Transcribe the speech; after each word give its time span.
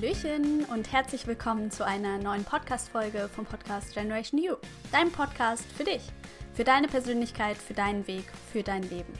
Hallöchen 0.00 0.64
und 0.72 0.90
herzlich 0.92 1.26
willkommen 1.26 1.70
zu 1.70 1.84
einer 1.84 2.16
neuen 2.16 2.42
Podcast-Folge 2.42 3.28
vom 3.28 3.44
Podcast 3.44 3.92
Generation 3.92 4.40
You. 4.40 4.54
Deinem 4.92 5.12
Podcast 5.12 5.64
für 5.72 5.84
dich, 5.84 6.00
für 6.54 6.64
deine 6.64 6.88
Persönlichkeit, 6.88 7.58
für 7.58 7.74
deinen 7.74 8.06
Weg, 8.06 8.24
für 8.50 8.62
dein 8.62 8.82
Leben. 8.84 9.12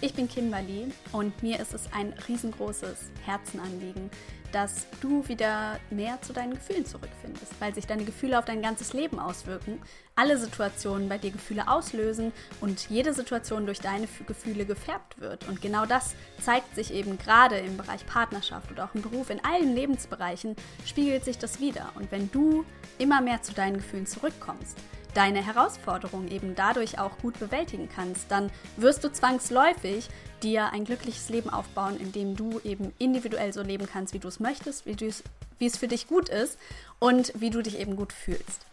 Ich 0.00 0.14
bin 0.14 0.28
Kimberly 0.28 0.92
und 1.12 1.42
mir 1.42 1.60
ist 1.60 1.72
es 1.72 1.88
ein 1.92 2.12
riesengroßes 2.28 3.10
Herzenanliegen, 3.24 4.10
dass 4.52 4.86
du 5.00 5.26
wieder 5.26 5.80
mehr 5.90 6.20
zu 6.22 6.32
deinen 6.32 6.54
Gefühlen 6.54 6.86
zurückfindest, 6.86 7.52
weil 7.58 7.74
sich 7.74 7.86
deine 7.86 8.04
Gefühle 8.04 8.38
auf 8.38 8.44
dein 8.44 8.62
ganzes 8.62 8.92
Leben 8.92 9.18
auswirken, 9.18 9.80
alle 10.14 10.38
Situationen 10.38 11.08
bei 11.08 11.18
dir 11.18 11.32
Gefühle 11.32 11.66
auslösen 11.68 12.32
und 12.60 12.88
jede 12.88 13.14
Situation 13.14 13.66
durch 13.66 13.80
deine 13.80 14.06
Gefühle 14.26 14.64
gefärbt 14.64 15.20
wird. 15.20 15.48
Und 15.48 15.60
genau 15.60 15.86
das 15.86 16.14
zeigt 16.40 16.74
sich 16.74 16.92
eben 16.92 17.18
gerade 17.18 17.56
im 17.56 17.76
Bereich 17.76 18.06
Partnerschaft 18.06 18.70
oder 18.70 18.84
auch 18.84 18.94
im 18.94 19.02
Beruf, 19.02 19.30
in 19.30 19.44
allen 19.44 19.74
Lebensbereichen 19.74 20.54
spiegelt 20.86 21.24
sich 21.24 21.38
das 21.38 21.60
wieder. 21.60 21.90
Und 21.96 22.12
wenn 22.12 22.30
du 22.30 22.64
immer 22.98 23.20
mehr 23.20 23.42
zu 23.42 23.54
deinen 23.54 23.78
Gefühlen 23.78 24.06
zurückkommst, 24.06 24.78
deine 25.14 25.44
Herausforderungen 25.44 26.28
eben 26.28 26.54
dadurch 26.54 26.98
auch 26.98 27.18
gut 27.18 27.38
bewältigen 27.38 27.88
kannst, 27.94 28.30
dann 28.30 28.50
wirst 28.76 29.04
du 29.04 29.12
zwangsläufig 29.12 30.08
dir 30.42 30.72
ein 30.72 30.84
glückliches 30.84 31.28
Leben 31.28 31.50
aufbauen, 31.50 31.98
in 31.98 32.12
dem 32.12 32.36
du 32.36 32.60
eben 32.64 32.92
individuell 32.98 33.52
so 33.52 33.62
leben 33.62 33.86
kannst, 33.90 34.12
wie 34.12 34.18
du 34.18 34.28
es 34.28 34.40
möchtest, 34.40 34.84
wie, 34.86 35.66
es 35.66 35.76
für 35.76 35.88
dich 35.88 36.06
gut 36.06 36.28
ist 36.28 36.58
und 36.98 37.32
wie 37.36 37.50
du 37.50 37.62
dich 37.62 37.78
eben 37.78 37.96
gut 37.96 38.12
fühlst. 38.12 38.66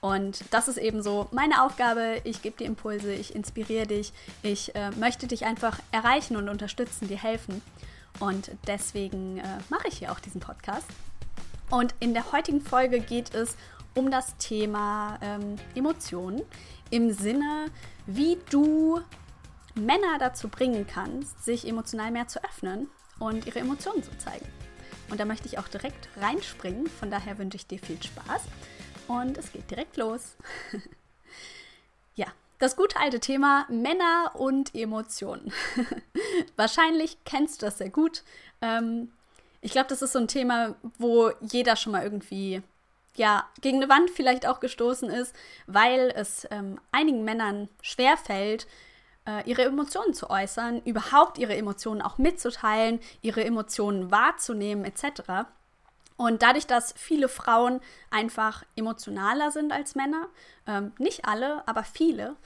Und 0.00 0.44
das 0.50 0.68
ist 0.68 0.76
eben 0.76 1.02
so 1.02 1.28
meine 1.30 1.62
Aufgabe. 1.62 2.20
Ich 2.24 2.42
gebe 2.42 2.58
dir 2.58 2.66
Impulse, 2.66 3.14
ich 3.14 3.34
inspiriere 3.34 3.86
dich, 3.86 4.12
ich 4.42 4.74
äh, 4.74 4.90
möchte 4.90 5.26
dich 5.26 5.46
einfach 5.46 5.78
erreichen 5.92 6.36
und 6.36 6.50
unterstützen, 6.50 7.08
dir 7.08 7.16
helfen. 7.16 7.62
Und 8.20 8.50
deswegen 8.66 9.38
äh, 9.38 9.44
mache 9.70 9.88
ich 9.88 9.98
hier 9.98 10.12
auch 10.12 10.20
diesen 10.20 10.42
Podcast. 10.42 10.86
Und 11.70 11.94
in 12.00 12.12
der 12.12 12.32
heutigen 12.32 12.60
Folge 12.60 13.00
geht 13.00 13.34
es 13.34 13.56
um 13.94 14.10
das 14.10 14.36
Thema 14.38 15.18
ähm, 15.22 15.56
Emotionen 15.74 16.42
im 16.90 17.12
Sinne, 17.12 17.66
wie 18.06 18.38
du 18.50 19.00
Männer 19.74 20.18
dazu 20.18 20.48
bringen 20.48 20.86
kannst, 20.86 21.44
sich 21.44 21.66
emotional 21.66 22.10
mehr 22.10 22.28
zu 22.28 22.42
öffnen 22.44 22.88
und 23.18 23.46
ihre 23.46 23.60
Emotionen 23.60 24.02
zu 24.02 24.16
zeigen. 24.18 24.46
Und 25.10 25.20
da 25.20 25.24
möchte 25.24 25.46
ich 25.46 25.58
auch 25.58 25.68
direkt 25.68 26.08
reinspringen. 26.16 26.86
Von 26.86 27.10
daher 27.10 27.38
wünsche 27.38 27.56
ich 27.56 27.66
dir 27.66 27.78
viel 27.78 28.02
Spaß. 28.02 28.42
Und 29.08 29.36
es 29.36 29.52
geht 29.52 29.70
direkt 29.70 29.96
los. 29.96 30.36
ja, 32.14 32.26
das 32.58 32.76
gute 32.76 32.98
alte 32.98 33.20
Thema 33.20 33.66
Männer 33.68 34.32
und 34.34 34.74
Emotionen. 34.74 35.52
Wahrscheinlich 36.56 37.18
kennst 37.24 37.60
du 37.60 37.66
das 37.66 37.78
sehr 37.78 37.90
gut. 37.90 38.22
Ähm, 38.62 39.12
ich 39.60 39.72
glaube, 39.72 39.88
das 39.88 40.02
ist 40.02 40.12
so 40.12 40.18
ein 40.18 40.28
Thema, 40.28 40.74
wo 40.98 41.30
jeder 41.40 41.76
schon 41.76 41.92
mal 41.92 42.02
irgendwie 42.02 42.62
ja, 43.16 43.48
gegen 43.60 43.82
eine 43.82 43.88
Wand 43.88 44.10
vielleicht 44.10 44.46
auch 44.46 44.60
gestoßen 44.60 45.10
ist, 45.10 45.34
weil 45.66 46.12
es 46.14 46.46
ähm, 46.50 46.80
einigen 46.92 47.24
Männern 47.24 47.68
schwerfällt, 47.80 48.66
äh, 49.26 49.48
ihre 49.48 49.62
Emotionen 49.62 50.14
zu 50.14 50.30
äußern, 50.30 50.82
überhaupt 50.84 51.38
ihre 51.38 51.56
Emotionen 51.56 52.02
auch 52.02 52.18
mitzuteilen, 52.18 53.00
ihre 53.22 53.44
Emotionen 53.44 54.10
wahrzunehmen 54.10 54.84
etc. 54.84 55.46
Und 56.16 56.42
dadurch, 56.42 56.66
dass 56.66 56.94
viele 56.96 57.28
Frauen 57.28 57.80
einfach 58.10 58.64
emotionaler 58.76 59.50
sind 59.50 59.72
als 59.72 59.94
Männer, 59.94 60.28
ähm, 60.66 60.92
nicht 60.98 61.24
alle, 61.24 61.66
aber 61.66 61.84
viele, 61.84 62.36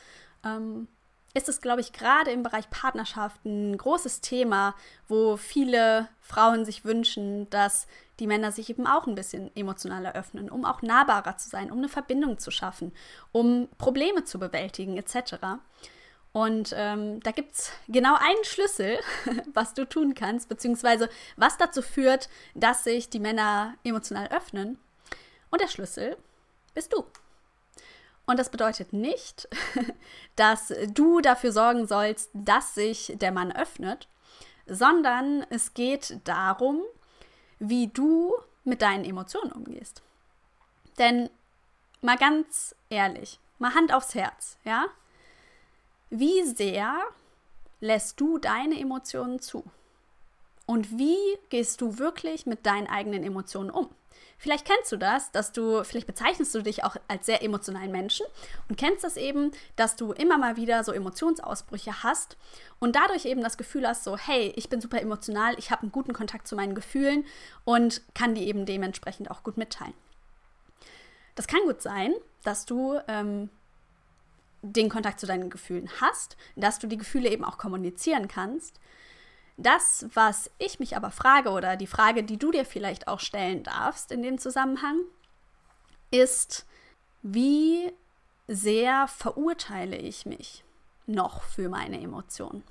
ähm, 0.44 0.88
ist 1.34 1.48
es, 1.48 1.60
glaube 1.60 1.80
ich, 1.80 1.92
gerade 1.92 2.30
im 2.30 2.42
Bereich 2.42 2.70
Partnerschaft 2.70 3.44
ein 3.44 3.76
großes 3.76 4.22
Thema, 4.22 4.74
wo 5.08 5.36
viele 5.36 6.08
Frauen 6.20 6.64
sich 6.64 6.84
wünschen, 6.84 7.48
dass 7.50 7.86
die 8.18 8.26
Männer 8.26 8.52
sich 8.52 8.70
eben 8.70 8.86
auch 8.86 9.06
ein 9.06 9.14
bisschen 9.14 9.54
emotionaler 9.56 10.14
öffnen, 10.14 10.50
um 10.50 10.64
auch 10.64 10.82
nahbarer 10.82 11.36
zu 11.36 11.48
sein, 11.48 11.70
um 11.70 11.78
eine 11.78 11.88
Verbindung 11.88 12.38
zu 12.38 12.50
schaffen, 12.50 12.92
um 13.32 13.68
Probleme 13.78 14.24
zu 14.24 14.38
bewältigen 14.38 14.96
etc. 14.96 15.36
Und 16.32 16.74
ähm, 16.76 17.20
da 17.20 17.30
gibt 17.30 17.54
es 17.54 17.72
genau 17.88 18.14
einen 18.14 18.44
Schlüssel, 18.44 18.98
was 19.54 19.74
du 19.74 19.86
tun 19.86 20.14
kannst, 20.14 20.48
beziehungsweise 20.48 21.08
was 21.36 21.56
dazu 21.56 21.82
führt, 21.82 22.28
dass 22.54 22.84
sich 22.84 23.08
die 23.08 23.20
Männer 23.20 23.74
emotional 23.84 24.28
öffnen. 24.28 24.78
Und 25.50 25.60
der 25.60 25.68
Schlüssel 25.68 26.16
bist 26.74 26.92
du. 26.92 27.04
Und 28.26 28.38
das 28.38 28.50
bedeutet 28.50 28.92
nicht, 28.92 29.48
dass 30.36 30.72
du 30.88 31.20
dafür 31.20 31.50
sorgen 31.50 31.86
sollst, 31.86 32.30
dass 32.34 32.74
sich 32.74 33.14
der 33.16 33.32
Mann 33.32 33.52
öffnet, 33.52 34.06
sondern 34.66 35.46
es 35.48 35.72
geht 35.72 36.20
darum, 36.24 36.82
wie 37.58 37.88
du 37.88 38.34
mit 38.64 38.82
deinen 38.82 39.04
Emotionen 39.04 39.52
umgehst. 39.52 40.02
Denn 40.98 41.30
mal 42.00 42.16
ganz 42.16 42.74
ehrlich, 42.90 43.38
mal 43.58 43.74
Hand 43.74 43.92
aufs 43.92 44.14
Herz, 44.14 44.58
ja? 44.64 44.86
Wie 46.10 46.42
sehr 46.44 47.02
lässt 47.80 48.20
du 48.20 48.38
deine 48.38 48.78
Emotionen 48.80 49.40
zu? 49.40 49.64
Und 50.66 50.98
wie 50.98 51.16
gehst 51.48 51.80
du 51.80 51.98
wirklich 51.98 52.46
mit 52.46 52.66
deinen 52.66 52.86
eigenen 52.86 53.22
Emotionen 53.24 53.70
um? 53.70 53.88
Vielleicht 54.40 54.64
kennst 54.64 54.92
du 54.92 54.96
das, 54.96 55.32
dass 55.32 55.50
du, 55.50 55.82
vielleicht 55.82 56.06
bezeichnest 56.06 56.54
du 56.54 56.62
dich 56.62 56.84
auch 56.84 56.96
als 57.08 57.26
sehr 57.26 57.42
emotionalen 57.42 57.90
Menschen 57.90 58.24
und 58.68 58.78
kennst 58.78 59.02
das 59.02 59.16
eben, 59.16 59.50
dass 59.74 59.96
du 59.96 60.12
immer 60.12 60.38
mal 60.38 60.56
wieder 60.56 60.84
so 60.84 60.92
Emotionsausbrüche 60.92 62.04
hast 62.04 62.36
und 62.78 62.94
dadurch 62.94 63.24
eben 63.24 63.42
das 63.42 63.58
Gefühl 63.58 63.86
hast, 63.86 64.04
so, 64.04 64.16
hey, 64.16 64.52
ich 64.54 64.68
bin 64.68 64.80
super 64.80 65.02
emotional, 65.02 65.58
ich 65.58 65.72
habe 65.72 65.82
einen 65.82 65.92
guten 65.92 66.12
Kontakt 66.12 66.46
zu 66.46 66.54
meinen 66.54 66.76
Gefühlen 66.76 67.24
und 67.64 68.02
kann 68.14 68.36
die 68.36 68.46
eben 68.46 68.64
dementsprechend 68.64 69.28
auch 69.30 69.42
gut 69.42 69.56
mitteilen. 69.56 69.94
Das 71.34 71.48
kann 71.48 71.60
gut 71.66 71.82
sein, 71.82 72.14
dass 72.44 72.64
du 72.64 72.98
ähm, 73.08 73.50
den 74.62 74.88
Kontakt 74.88 75.20
zu 75.20 75.26
deinen 75.26 75.50
Gefühlen 75.50 75.90
hast, 76.00 76.36
dass 76.56 76.78
du 76.78 76.86
die 76.86 76.96
Gefühle 76.96 77.28
eben 77.28 77.44
auch 77.44 77.58
kommunizieren 77.58 78.28
kannst. 78.28 78.80
Das, 79.60 80.06
was 80.14 80.52
ich 80.58 80.78
mich 80.78 80.96
aber 80.96 81.10
frage 81.10 81.50
oder 81.50 81.76
die 81.76 81.88
Frage, 81.88 82.22
die 82.22 82.38
du 82.38 82.52
dir 82.52 82.64
vielleicht 82.64 83.08
auch 83.08 83.18
stellen 83.18 83.64
darfst 83.64 84.12
in 84.12 84.22
dem 84.22 84.38
Zusammenhang, 84.38 85.00
ist, 86.12 86.64
wie 87.22 87.92
sehr 88.46 89.08
verurteile 89.08 89.96
ich 89.96 90.26
mich 90.26 90.62
noch 91.06 91.42
für 91.42 91.68
meine 91.68 92.00
Emotionen? 92.00 92.62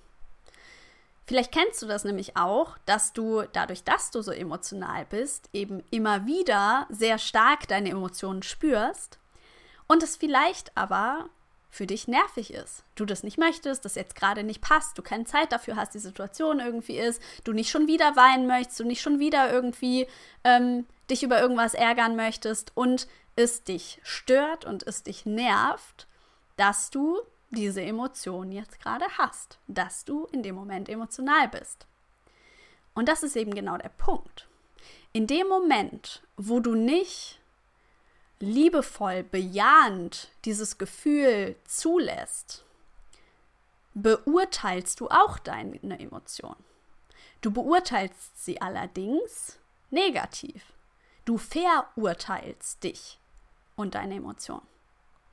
Vielleicht 1.25 1.51
kennst 1.51 1.81
du 1.81 1.87
das 1.87 2.05
nämlich 2.05 2.37
auch, 2.37 2.77
dass 2.85 3.11
du 3.11 3.43
dadurch, 3.51 3.83
dass 3.83 4.09
du 4.11 4.21
so 4.21 4.31
emotional 4.31 5.05
bist, 5.05 5.49
eben 5.51 5.83
immer 5.91 6.25
wieder 6.25 6.87
sehr 6.89 7.17
stark 7.17 7.67
deine 7.67 7.89
Emotionen 7.89 8.43
spürst 8.43 9.19
und 9.87 10.03
es 10.03 10.15
vielleicht 10.15 10.75
aber 10.77 11.27
für 11.77 11.85
dich 11.87 12.07
nervig 12.07 12.53
ist. 12.53 12.83
Du 12.95 13.05
das 13.05 13.21
nicht 13.21 13.37
möchtest, 13.37 13.85
das 13.85 13.93
jetzt 13.93 14.15
gerade 14.15 14.43
nicht 14.43 14.61
passt, 14.61 14.97
du 14.97 15.03
keine 15.03 15.25
Zeit 15.25 15.51
dafür 15.51 15.75
hast, 15.75 15.93
die 15.93 15.99
Situation 15.99 16.59
irgendwie 16.59 16.97
ist, 16.97 17.21
du 17.43 17.53
nicht 17.53 17.69
schon 17.69 17.87
wieder 17.87 18.15
weinen 18.15 18.47
möchtest, 18.47 18.79
du 18.79 18.83
nicht 18.83 19.01
schon 19.01 19.19
wieder 19.19 19.51
irgendwie 19.53 20.07
ähm, 20.43 20.87
dich 21.09 21.21
über 21.21 21.39
irgendwas 21.39 21.75
ärgern 21.75 22.15
möchtest 22.15 22.75
und 22.75 23.07
es 23.35 23.63
dich 23.63 23.99
stört 24.01 24.65
und 24.65 24.81
es 24.87 25.03
dich 25.03 25.27
nervt, 25.27 26.07
dass 26.55 26.89
du 26.89 27.19
diese 27.51 27.83
Emotion 27.83 28.51
jetzt 28.51 28.81
gerade 28.81 29.05
hast, 29.19 29.59
dass 29.67 30.03
du 30.03 30.25
in 30.31 30.41
dem 30.41 30.55
Moment 30.55 30.89
emotional 30.89 31.47
bist. 31.47 31.85
Und 32.95 33.07
das 33.07 33.21
ist 33.21 33.35
eben 33.37 33.53
genau 33.53 33.77
der 33.77 33.89
Punkt. 33.89 34.47
In 35.13 35.27
dem 35.27 35.47
Moment, 35.47 36.23
wo 36.35 36.59
du 36.59 36.73
nicht 36.73 37.36
liebevoll, 38.39 39.23
bejahend 39.23 40.29
dieses 40.45 40.77
Gefühl 40.77 41.55
zulässt, 41.65 42.63
beurteilst 43.93 44.99
du 44.99 45.07
auch 45.09 45.39
deine 45.39 45.99
Emotion. 45.99 46.55
Du 47.41 47.51
beurteilst 47.51 48.43
sie 48.43 48.61
allerdings 48.61 49.59
negativ. 49.89 50.73
Du 51.25 51.37
verurteilst 51.37 52.83
dich 52.83 53.19
und 53.75 53.95
deine 53.95 54.15
Emotion. 54.15 54.61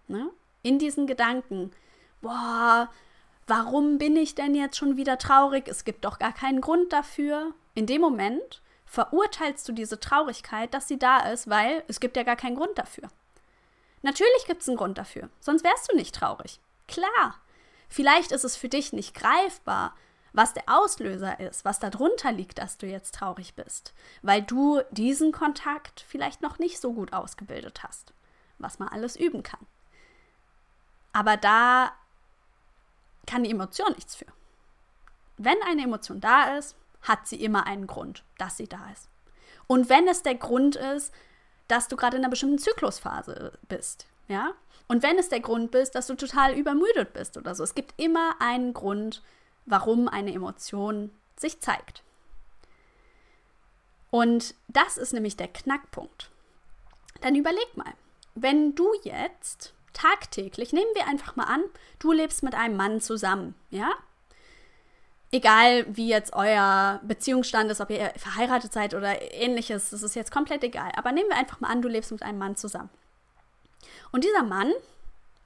Ne? 0.09 0.31
In 0.62 0.79
diesen 0.79 1.07
Gedanken, 1.07 1.71
boah, 2.21 2.91
warum 3.47 3.99
bin 3.99 4.17
ich 4.17 4.35
denn 4.35 4.55
jetzt 4.55 4.77
schon 4.77 4.97
wieder 4.97 5.19
traurig? 5.19 5.69
Es 5.69 5.85
gibt 5.85 6.05
doch 6.05 6.19
gar 6.19 6.33
keinen 6.33 6.61
Grund 6.61 6.93
dafür. 6.93 7.53
In 7.75 7.87
dem 7.87 8.00
Moment 8.00 8.61
verurteilst 8.94 9.69
du 9.69 9.73
diese 9.73 10.00
Traurigkeit, 10.00 10.73
dass 10.73 10.88
sie 10.88 10.99
da 10.99 11.19
ist, 11.31 11.50
weil 11.50 11.85
es 11.88 12.00
gibt 12.00 12.17
ja 12.17 12.23
gar 12.23 12.37
keinen 12.37 12.56
Grund 12.56 12.79
dafür. 12.79 13.11
Natürlich 14.02 14.46
gibt 14.46 14.62
es 14.62 14.69
einen 14.69 14.76
Grund 14.76 14.99
dafür, 14.99 15.29
sonst 15.41 15.64
wärst 15.64 15.91
du 15.91 15.96
nicht 15.96 16.14
traurig. 16.14 16.61
Klar. 16.88 17.41
Vielleicht 17.88 18.32
ist 18.32 18.44
es 18.44 18.56
für 18.56 18.69
dich 18.69 18.93
nicht 18.93 19.14
greifbar, 19.14 19.94
was 20.32 20.52
der 20.52 20.64
Auslöser 20.67 21.38
ist, 21.38 21.64
was 21.64 21.79
darunter 21.79 22.32
liegt, 22.32 22.58
dass 22.58 22.76
du 22.76 22.87
jetzt 22.87 23.14
traurig 23.14 23.55
bist, 23.55 23.94
weil 24.23 24.43
du 24.43 24.82
diesen 24.91 25.31
Kontakt 25.31 26.05
vielleicht 26.08 26.43
noch 26.43 26.58
nicht 26.58 26.81
so 26.81 26.93
gut 26.93 27.12
ausgebildet 27.12 27.82
hast, 27.85 28.12
was 28.58 28.79
man 28.79 28.88
alles 28.88 29.14
üben 29.17 29.43
kann. 29.43 29.64
Aber 31.12 31.37
da 31.37 31.93
kann 33.26 33.44
die 33.44 33.50
Emotion 33.50 33.93
nichts 33.93 34.17
für. 34.17 34.26
Wenn 35.37 35.61
eine 35.62 35.85
Emotion 35.85 36.20
da 36.20 36.56
ist, 36.56 36.76
hat 37.05 37.27
sie 37.27 37.43
immer 37.43 37.67
einen 37.67 37.87
Grund, 37.87 38.25
dass 38.39 38.56
sie 38.56 38.67
da 38.67 38.91
ist. 38.93 39.09
Und 39.67 39.89
wenn 39.89 40.09
es 40.09 40.23
der 40.23 40.35
Grund 40.35 40.77
ist, 40.77 41.12
dass 41.69 41.89
du 41.89 41.97
gerade 41.97 42.17
in 42.17 42.23
einer 42.23 42.31
bestimmten 42.31 42.59
Zyklusphase 42.59 43.59
bist, 43.69 44.06
ja? 44.29 44.53
Und 44.87 45.03
wenn 45.03 45.19
es 45.19 45.29
der 45.29 45.41
Grund 45.41 45.75
ist, 45.75 45.95
dass 45.95 46.09
du 46.09 46.15
total 46.15 46.55
übermüdet 46.55 47.15
bist 47.15 47.37
oder 47.39 47.55
so. 47.55 47.65
Es 47.65 47.75
gibt 47.75 47.95
immer 47.97 48.35
einen 48.39 48.75
Grund, 48.75 49.23
warum 49.65 50.09
eine 50.09 50.33
Emotion 50.33 51.11
sich 51.37 51.61
zeigt. 51.61 52.03
Und 54.11 54.55
das 54.69 54.99
ist 54.99 55.12
nämlich 55.12 55.37
der 55.37 55.49
Knackpunkt. 55.49 56.31
Dann 57.23 57.35
überleg 57.35 57.77
mal, 57.77 57.93
wenn 58.35 58.75
du 58.75 58.93
jetzt 59.03 59.73
tagtäglich, 59.95 60.73
nehmen 60.73 60.91
wir 60.95 61.07
einfach 61.07 61.37
mal 61.37 61.45
an, 61.45 61.65
du 61.99 62.12
lebst 62.12 62.43
mit 62.43 62.55
einem 62.55 62.77
Mann 62.77 63.00
zusammen, 63.00 63.55
ja? 63.71 63.91
Egal 65.35 65.85
wie 65.89 66.09
jetzt 66.09 66.33
euer 66.33 67.01
Beziehungsstand 67.03 67.69
ist, 67.71 67.81
ob 67.81 67.91
ihr 67.91 68.13
verheiratet 68.17 68.73
seid 68.73 68.95
oder 68.95 69.21
ähnliches, 69.33 69.91
das 69.91 70.05
ist 70.05 70.15
jetzt 70.15 70.31
komplett 70.31 70.63
egal. 70.63 70.93
Aber 70.97 71.11
nehmen 71.11 71.29
wir 71.29 71.37
einfach 71.37 71.59
mal 71.59 71.71
an, 71.71 71.83
du 71.83 71.89
lebst 71.89 72.13
mit 72.13 72.23
einem 72.23 72.39
Mann 72.39 72.55
zusammen. 72.55 72.91
Und 74.13 74.23
dieser 74.23 74.45
Mann 74.45 74.73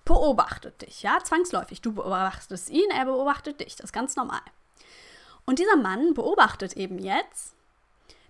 beobachtet 0.04 0.82
dich, 0.82 1.02
ja, 1.02 1.18
zwangsläufig. 1.24 1.80
Du 1.80 1.94
beobachtest 1.94 2.68
ihn, 2.68 2.90
er 2.90 3.06
beobachtet 3.06 3.60
dich, 3.60 3.76
das 3.76 3.86
ist 3.86 3.92
ganz 3.92 4.14
normal. 4.14 4.42
Und 5.46 5.58
dieser 5.58 5.76
Mann 5.76 6.12
beobachtet 6.12 6.74
eben 6.76 6.98
jetzt, 6.98 7.54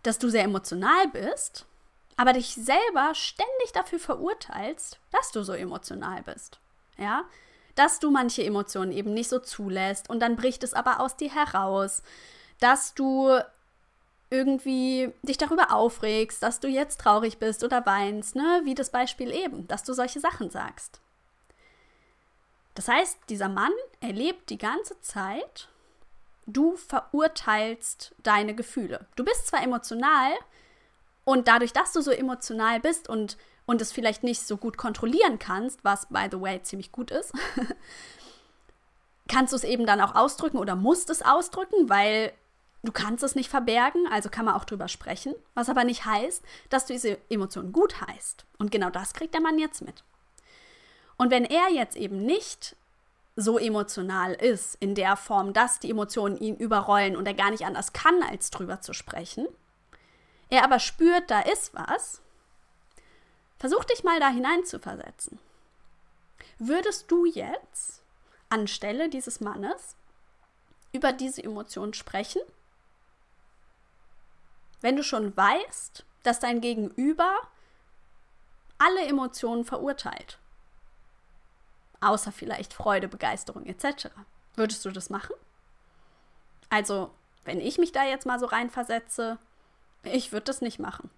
dass 0.05 0.21
du 0.21 0.29
sehr 0.29 0.45
emotional 0.45 1.09
bist, 1.09 1.67
aber 2.17 2.35
dich 2.35 2.55
selber 2.55 3.15
ständig 3.15 3.73
dafür 3.75 3.99
verurteilst, 3.99 5.01
dass 5.11 5.33
du 5.33 5.43
so 5.43 5.55
emotional 5.55 6.23
bist. 6.23 6.61
Ja, 6.99 7.25
dass 7.79 8.01
du 8.01 8.11
manche 8.11 8.45
Emotionen 8.45 8.93
eben 8.93 9.15
nicht 9.15 9.29
so 9.29 9.39
zulässt 9.39 10.11
und 10.11 10.21
dann 10.21 10.37
bricht 10.37 10.65
es 10.65 10.75
aber 10.75 11.01
aus 11.01 11.17
dir 11.17 11.33
heraus, 11.33 12.03
dass 12.61 12.95
du 12.95 13.39
irgendwie 14.31 15.13
dich 15.23 15.39
darüber 15.39 15.73
aufregst, 15.73 16.43
dass 16.43 16.61
du 16.61 16.69
jetzt 16.69 17.01
traurig 17.01 17.39
bist 17.39 17.65
oder 17.65 17.87
weinst, 17.87 18.35
ne? 18.35 18.63
Wie 18.65 18.75
das 18.75 18.91
Beispiel 18.91 19.33
eben, 19.33 19.67
dass 19.69 19.85
du 19.85 19.93
solche 19.93 20.21
Sachen 20.21 20.51
sagst. 20.51 21.01
Das 22.75 22.89
heißt, 22.89 23.19
dieser 23.29 23.49
Mann 23.49 23.73
erlebt 24.01 24.51
die 24.51 24.59
ganze 24.59 25.01
Zeit, 25.01 25.69
du 26.47 26.77
verurteilst 26.77 28.15
deine 28.23 28.55
Gefühle. 28.55 29.07
Du 29.17 29.25
bist 29.25 29.47
zwar 29.47 29.63
emotional 29.63 30.33
und 31.25 31.49
dadurch, 31.49 31.73
dass 31.73 31.93
du 31.93 32.01
so 32.01 32.11
emotional 32.11 32.81
bist 32.81 33.09
und 33.09 33.37
und 33.69 33.83
es 33.83 33.93
vielleicht 33.93 34.23
nicht 34.23 34.41
so 34.41 34.57
gut 34.57 34.79
kontrollieren 34.79 35.39
kannst, 35.39 35.85
was 35.85 36.07
by 36.07 36.27
the 36.31 36.41
way 36.41 36.63
ziemlich 36.63 36.91
gut 36.91 37.11
ist, 37.11 37.35
kannst 39.29 39.53
du 39.53 39.57
es 39.57 39.65
eben 39.65 39.85
dann 39.85 40.01
auch 40.01 40.15
ausdrücken 40.15 40.57
oder 40.57 40.75
musst 40.75 41.11
es 41.11 41.21
ausdrücken, 41.21 41.91
weil 41.91 42.33
du 42.83 42.93
kannst 42.93 43.23
es 43.23 43.35
nicht 43.35 43.51
verbergen, 43.51 44.07
also 44.11 44.31
kann 44.31 44.47
man 44.47 44.55
auch 44.55 44.65
drüber 44.65 44.89
sprechen, 44.89 45.35
was 45.53 45.69
aber 45.69 45.85
nicht 45.85 46.07
heißt, 46.07 46.43
dass 46.71 46.87
du 46.87 46.95
diese 46.95 47.19
Emotionen 47.29 47.73
gut 47.73 48.01
heißt. 48.01 48.47
Und 48.57 48.71
genau 48.71 48.89
das 48.89 49.13
kriegt 49.13 49.35
der 49.35 49.43
Mann 49.43 49.59
jetzt 49.59 49.83
mit. 49.83 50.03
Und 51.19 51.31
wenn 51.31 51.45
er 51.45 51.71
jetzt 51.71 51.99
eben 51.99 52.25
nicht 52.25 52.75
so 53.37 53.59
emotional 53.59 54.33
ist, 54.33 54.77
in 54.81 54.95
der 54.95 55.15
Form, 55.15 55.53
dass 55.53 55.79
die 55.79 55.91
Emotionen 55.91 56.39
ihn 56.39 56.57
überrollen 56.57 57.19
und 57.19 57.29
er 57.29 57.35
gar 57.35 57.51
nicht 57.51 57.67
anders 57.67 57.93
kann, 57.93 58.23
als 58.23 58.49
drüber 58.49 58.81
zu 58.81 58.95
sprechen, 58.95 59.47
er 60.49 60.65
aber 60.65 60.79
spürt, 60.79 61.31
da 61.31 61.41
ist 61.41 61.75
was, 61.75 62.23
Versuch 63.59 63.85
dich 63.85 64.05
mal 64.05 64.21
da 64.21 64.29
hineinzuversetzen. 64.29 65.39
Würdest 66.59 67.11
du 67.11 67.25
jetzt 67.25 68.03
anstelle 68.49 69.09
dieses 69.09 69.41
Mannes 69.41 69.97
über 70.93 71.13
diese 71.13 71.43
Emotion 71.43 71.95
sprechen? 71.95 72.43
Wenn 74.81 74.97
du 74.97 75.03
schon 75.03 75.37
weißt, 75.37 76.05
dass 76.23 76.41
dein 76.41 76.61
Gegenüber 76.61 77.37
alle 78.79 79.07
Emotionen 79.07 79.65
verurteilt, 79.65 80.39
außer 82.01 82.31
vielleicht 82.31 82.73
Freude, 82.73 83.09
Begeisterung 83.09 83.67
etc., 83.67 84.09
würdest 84.55 84.85
du 84.85 84.91
das 84.91 85.11
machen? 85.11 85.35
Also, 86.71 87.11
wenn 87.45 87.61
ich 87.61 87.79
mich 87.79 87.93
da 87.93 88.05
jetzt 88.05 88.27
mal 88.27 88.39
so 88.39 88.47
reinversetze, 88.47 89.39
ich 90.03 90.33
würde 90.33 90.45
das 90.45 90.61
nicht 90.61 90.79
machen. 90.79 91.11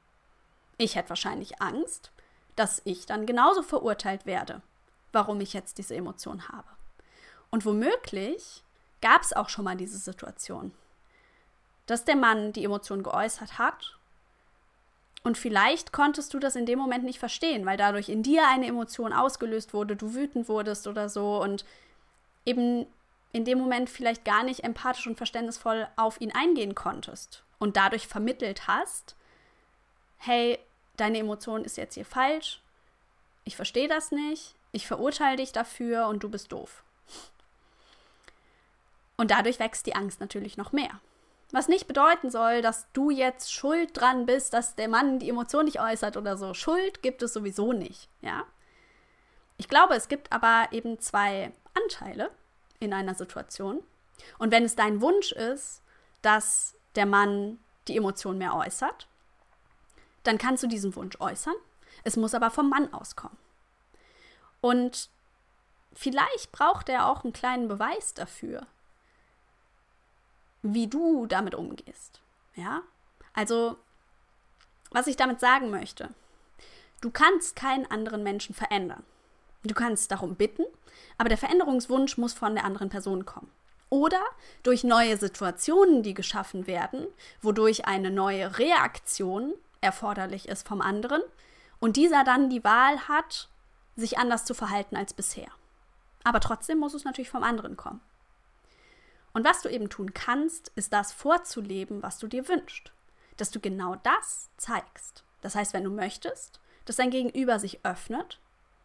Ich 0.79 0.97
hätte 0.97 1.11
wahrscheinlich 1.11 1.61
Angst, 1.61 2.13
dass 2.57 2.83
ich 2.85 3.07
dann 3.07 3.27
genauso 3.27 3.63
verurteilt 3.63 4.27
werde, 4.27 4.63
warum 5.13 5.41
ich 5.41 5.53
jetzt 5.53 5.79
diese 5.79 5.95
Emotion 5.95 6.49
habe. 6.49 6.69
Und 7.51 7.65
womöglich 7.65 8.63
gab 9.01 9.23
es 9.23 9.33
auch 9.33 9.49
schon 9.49 9.65
mal 9.65 9.77
diese 9.77 9.99
Situation, 9.99 10.73
dass 11.87 12.05
der 12.05 12.17
Mann 12.17 12.53
die 12.53 12.65
Emotion 12.65 13.03
geäußert 13.03 13.59
hat 13.59 13.99
und 15.23 15.37
vielleicht 15.37 15.93
konntest 15.93 16.33
du 16.33 16.39
das 16.39 16.57
in 16.57 16.67
dem 16.67 16.79
Moment 16.79 17.05
nicht 17.05 17.19
verstehen, 17.19 17.67
weil 17.67 17.77
dadurch 17.77 18.09
in 18.09 18.23
dir 18.23 18.49
eine 18.49 18.67
Emotion 18.67 19.13
ausgelöst 19.13 19.75
wurde, 19.75 19.97
du 19.97 20.15
wütend 20.15 20.49
wurdest 20.49 20.87
oder 20.87 21.09
so 21.09 21.43
und 21.43 21.65
eben 22.47 22.87
in 23.33 23.45
dem 23.45 23.59
Moment 23.59 23.91
vielleicht 23.91 24.25
gar 24.25 24.43
nicht 24.43 24.65
empathisch 24.65 25.07
und 25.07 25.17
verständnisvoll 25.17 25.87
auf 25.97 26.21
ihn 26.21 26.33
eingehen 26.35 26.75
konntest 26.75 27.45
und 27.59 27.77
dadurch 27.77 28.09
vermittelt 28.09 28.67
hast, 28.67 29.15
hey, 30.17 30.59
deine 31.01 31.19
Emotion 31.19 31.65
ist 31.65 31.77
jetzt 31.77 31.95
hier 31.95 32.05
falsch, 32.05 32.61
ich 33.45 33.57
verstehe 33.57 33.89
das 33.89 34.13
nicht, 34.13 34.55
ich 34.73 34.87
verurteile 34.87 35.37
dich 35.37 35.53
dafür 35.53 36.07
und 36.07 36.23
du 36.23 36.29
bist 36.29 36.53
doof. 36.53 36.83
Und 39.17 39.31
dadurch 39.31 39.59
wächst 39.59 39.87
die 39.87 39.95
Angst 39.95 40.21
natürlich 40.21 40.57
noch 40.57 40.73
mehr. 40.73 41.01
Was 41.53 41.69
nicht 41.69 41.89
bedeuten 41.89 42.31
soll, 42.31 42.63
dass 42.63 42.87
du 42.93 43.11
jetzt 43.11 43.53
schuld 43.53 43.91
dran 43.93 44.25
bist, 44.25 44.53
dass 44.55 44.77
der 44.77 44.89
Mann 44.89 45.19
die 45.19 45.29
Emotion 45.29 45.65
nicht 45.65 45.81
äußert 45.81 46.17
oder 46.17 46.37
so. 46.37 46.55
Schuld 46.55 47.03
gibt 47.03 47.23
es 47.23 47.33
sowieso 47.33 47.73
nicht, 47.73 48.09
ja. 48.21 48.45
Ich 49.57 49.69
glaube, 49.69 49.95
es 49.95 50.09
gibt 50.09 50.33
aber 50.33 50.69
eben 50.71 51.01
zwei 51.01 51.53
Anteile 51.75 52.31
in 52.79 52.95
einer 52.95 53.15
Situation. 53.15 53.83
Und 54.39 54.53
wenn 54.53 54.65
es 54.65 54.77
dein 54.77 55.01
Wunsch 55.01 55.33
ist, 55.33 55.83
dass 56.23 56.75
der 56.95 57.07
Mann 57.07 57.59
die 57.89 57.97
Emotion 57.97 58.39
mehr 58.39 58.55
äußert, 58.55 59.07
dann 60.23 60.39
kannst 60.39 60.63
du 60.63 60.67
diesen 60.67 60.95
Wunsch 60.97 61.17
äußern. 61.21 61.55
Es 62.05 62.17
muss 62.17 62.35
aber 62.35 62.51
vom 62.51 62.69
Mann 62.69 62.93
auskommen. 62.93 63.37
Und 64.61 65.09
vielleicht 65.93 66.53
braucht 66.53 66.89
er 66.89 67.07
auch 67.07 67.25
einen 67.25 67.33
kleinen 67.33 67.69
Beweis 67.69 68.15
dafür, 68.15 68.67
wie 70.63 70.87
du 70.87 71.27
damit 71.27 71.55
umgehst. 71.55 72.21
Ja? 72.55 72.83
Also, 73.33 73.77
was 74.91 75.07
ich 75.07 75.17
damit 75.17 75.41
sagen 75.41 75.71
möchte, 75.71 76.11
du 77.01 77.11
kannst 77.11 77.57
keinen 77.57 77.91
anderen 77.91 78.23
Menschen 78.23 78.55
verändern. 78.55 79.05
Du 79.63 79.75
kannst 79.75 80.11
darum 80.11 80.37
bitten, 80.37 80.65
aber 81.19 81.29
der 81.29 81.39
Veränderungswunsch 81.39 82.17
muss 82.17 82.33
von 82.33 82.55
der 82.55 82.65
anderen 82.65 82.89
Person 82.89 83.27
kommen. 83.27 83.51
Oder 83.91 84.23
durch 84.63 84.85
neue 84.85 85.17
Situationen, 85.17 86.03
die 86.03 86.15
geschaffen 86.15 86.67
werden, 86.67 87.07
wodurch 87.43 87.87
eine 87.87 88.11
neue 88.11 88.59
Reaktion 88.59 89.55
erforderlich 89.81 90.49
ist 90.49 90.67
vom 90.67 90.81
anderen 90.81 91.23
und 91.79 91.97
dieser 91.97 92.25
dann 92.25 92.51
die 92.51 92.65
Wahl 92.65 93.09
hat, 93.09 93.49
sich 93.97 94.19
anders 94.19 94.45
zu 94.45 94.55
verhalten 94.55 94.97
als 94.97 95.13
bisher. 95.13 95.49
Aber 96.25 96.41
trotzdem 96.41 96.79
muss 96.79 96.95
es 96.95 97.05
natürlich 97.05 97.31
vom 97.31 97.43
anderen 97.43 97.77
kommen. 97.77 98.01
Und 99.33 99.45
was 99.45 99.63
du 99.63 99.69
eben 99.69 99.89
tun 99.89 100.13
kannst, 100.13 100.73
ist 100.75 100.93
das 100.93 101.13
vorzuleben, 101.13 102.03
was 102.03 102.19
du 102.19 102.27
dir 102.27 102.49
wünschst. 102.49 102.93
Dass 103.37 103.51
du 103.51 103.61
genau 103.61 103.97
das 103.97 104.51
zeigst. 104.57 105.25
Das 105.41 105.55
heißt, 105.55 105.73
wenn 105.73 105.85
du 105.85 105.91
möchtest, 105.91 106.61
dass 106.85 106.97
dein 106.97 107.11
Gegenüber 107.11 107.59
sich 107.59 107.85
öffnet, 107.85 108.39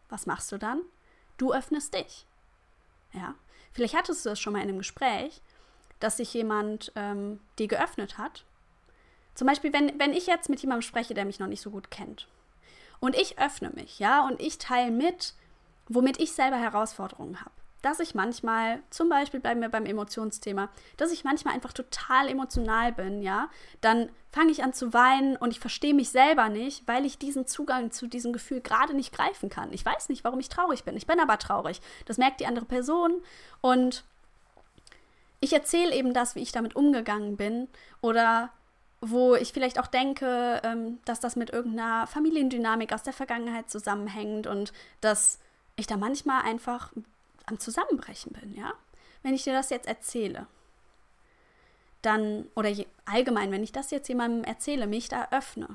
was 0.08 0.26
machst 0.26 0.50
du 0.52 0.58
dann? 0.58 0.82
Du 1.36 1.52
öffnest 1.52 1.94
dich. 1.94 2.26
Ja. 3.12 3.34
Vielleicht 3.72 3.94
hattest 3.94 4.24
du 4.24 4.30
das 4.30 4.40
schon 4.40 4.52
mal 4.54 4.60
in 4.60 4.68
einem 4.68 4.78
Gespräch, 4.78 5.42
dass 6.00 6.18
sich 6.18 6.32
jemand 6.32 6.92
ähm, 6.94 7.40
dir 7.58 7.68
geöffnet 7.68 8.16
hat 8.16 8.44
zum 9.36 9.46
Beispiel, 9.46 9.72
wenn, 9.72 9.98
wenn 10.00 10.12
ich 10.12 10.26
jetzt 10.26 10.48
mit 10.48 10.60
jemandem 10.60 10.82
spreche, 10.82 11.14
der 11.14 11.26
mich 11.26 11.38
noch 11.38 11.46
nicht 11.46 11.60
so 11.60 11.70
gut 11.70 11.90
kennt. 11.90 12.26
Und 12.98 13.14
ich 13.14 13.38
öffne 13.38 13.70
mich, 13.70 13.98
ja, 13.98 14.26
und 14.26 14.40
ich 14.40 14.58
teile 14.58 14.90
mit, 14.90 15.34
womit 15.88 16.18
ich 16.18 16.32
selber 16.32 16.56
Herausforderungen 16.56 17.40
habe. 17.40 17.50
Dass 17.82 18.00
ich 18.00 18.14
manchmal, 18.14 18.80
zum 18.90 19.10
Beispiel 19.10 19.38
bleiben 19.38 19.60
wir 19.60 19.68
beim 19.68 19.84
Emotionsthema, 19.84 20.70
dass 20.96 21.12
ich 21.12 21.22
manchmal 21.22 21.54
einfach 21.54 21.74
total 21.74 22.28
emotional 22.28 22.92
bin, 22.92 23.22
ja, 23.22 23.50
dann 23.82 24.08
fange 24.32 24.50
ich 24.50 24.64
an 24.64 24.72
zu 24.72 24.94
weinen 24.94 25.36
und 25.36 25.50
ich 25.50 25.60
verstehe 25.60 25.94
mich 25.94 26.08
selber 26.08 26.48
nicht, 26.48 26.88
weil 26.88 27.04
ich 27.04 27.18
diesen 27.18 27.46
Zugang 27.46 27.90
zu 27.90 28.06
diesem 28.06 28.32
Gefühl 28.32 28.62
gerade 28.62 28.94
nicht 28.94 29.12
greifen 29.12 29.50
kann. 29.50 29.72
Ich 29.72 29.84
weiß 29.84 30.08
nicht, 30.08 30.24
warum 30.24 30.40
ich 30.40 30.48
traurig 30.48 30.84
bin. 30.84 30.96
Ich 30.96 31.06
bin 31.06 31.20
aber 31.20 31.38
traurig. 31.38 31.80
Das 32.06 32.16
merkt 32.16 32.40
die 32.40 32.46
andere 32.46 32.64
Person 32.64 33.22
und 33.60 34.02
ich 35.40 35.52
erzähle 35.52 35.94
eben 35.94 36.14
das, 36.14 36.34
wie 36.34 36.40
ich 36.40 36.52
damit 36.52 36.74
umgegangen 36.74 37.36
bin 37.36 37.68
oder 38.00 38.50
wo 39.10 39.34
ich 39.34 39.52
vielleicht 39.52 39.78
auch 39.78 39.86
denke, 39.86 40.60
ähm, 40.64 40.98
dass 41.04 41.20
das 41.20 41.36
mit 41.36 41.50
irgendeiner 41.50 42.06
Familiendynamik 42.06 42.92
aus 42.92 43.02
der 43.02 43.12
Vergangenheit 43.12 43.70
zusammenhängt 43.70 44.46
und 44.46 44.72
dass 45.00 45.38
ich 45.76 45.86
da 45.86 45.96
manchmal 45.96 46.42
einfach 46.42 46.92
am 47.46 47.58
Zusammenbrechen 47.58 48.32
bin, 48.32 48.54
ja? 48.54 48.72
Wenn 49.22 49.34
ich 49.34 49.44
dir 49.44 49.52
das 49.52 49.70
jetzt 49.70 49.88
erzähle, 49.88 50.46
dann, 52.02 52.46
oder 52.54 52.68
je, 52.68 52.86
allgemein, 53.04 53.50
wenn 53.50 53.62
ich 53.62 53.72
das 53.72 53.90
jetzt 53.90 54.08
jemandem 54.08 54.44
erzähle, 54.44 54.86
mich 54.86 55.08
da 55.08 55.28
öffne, 55.30 55.68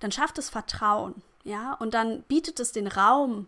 dann 0.00 0.12
schafft 0.12 0.38
es 0.38 0.50
Vertrauen, 0.50 1.22
ja, 1.44 1.74
und 1.74 1.94
dann 1.94 2.22
bietet 2.22 2.58
es 2.60 2.72
den 2.72 2.86
Raum, 2.86 3.46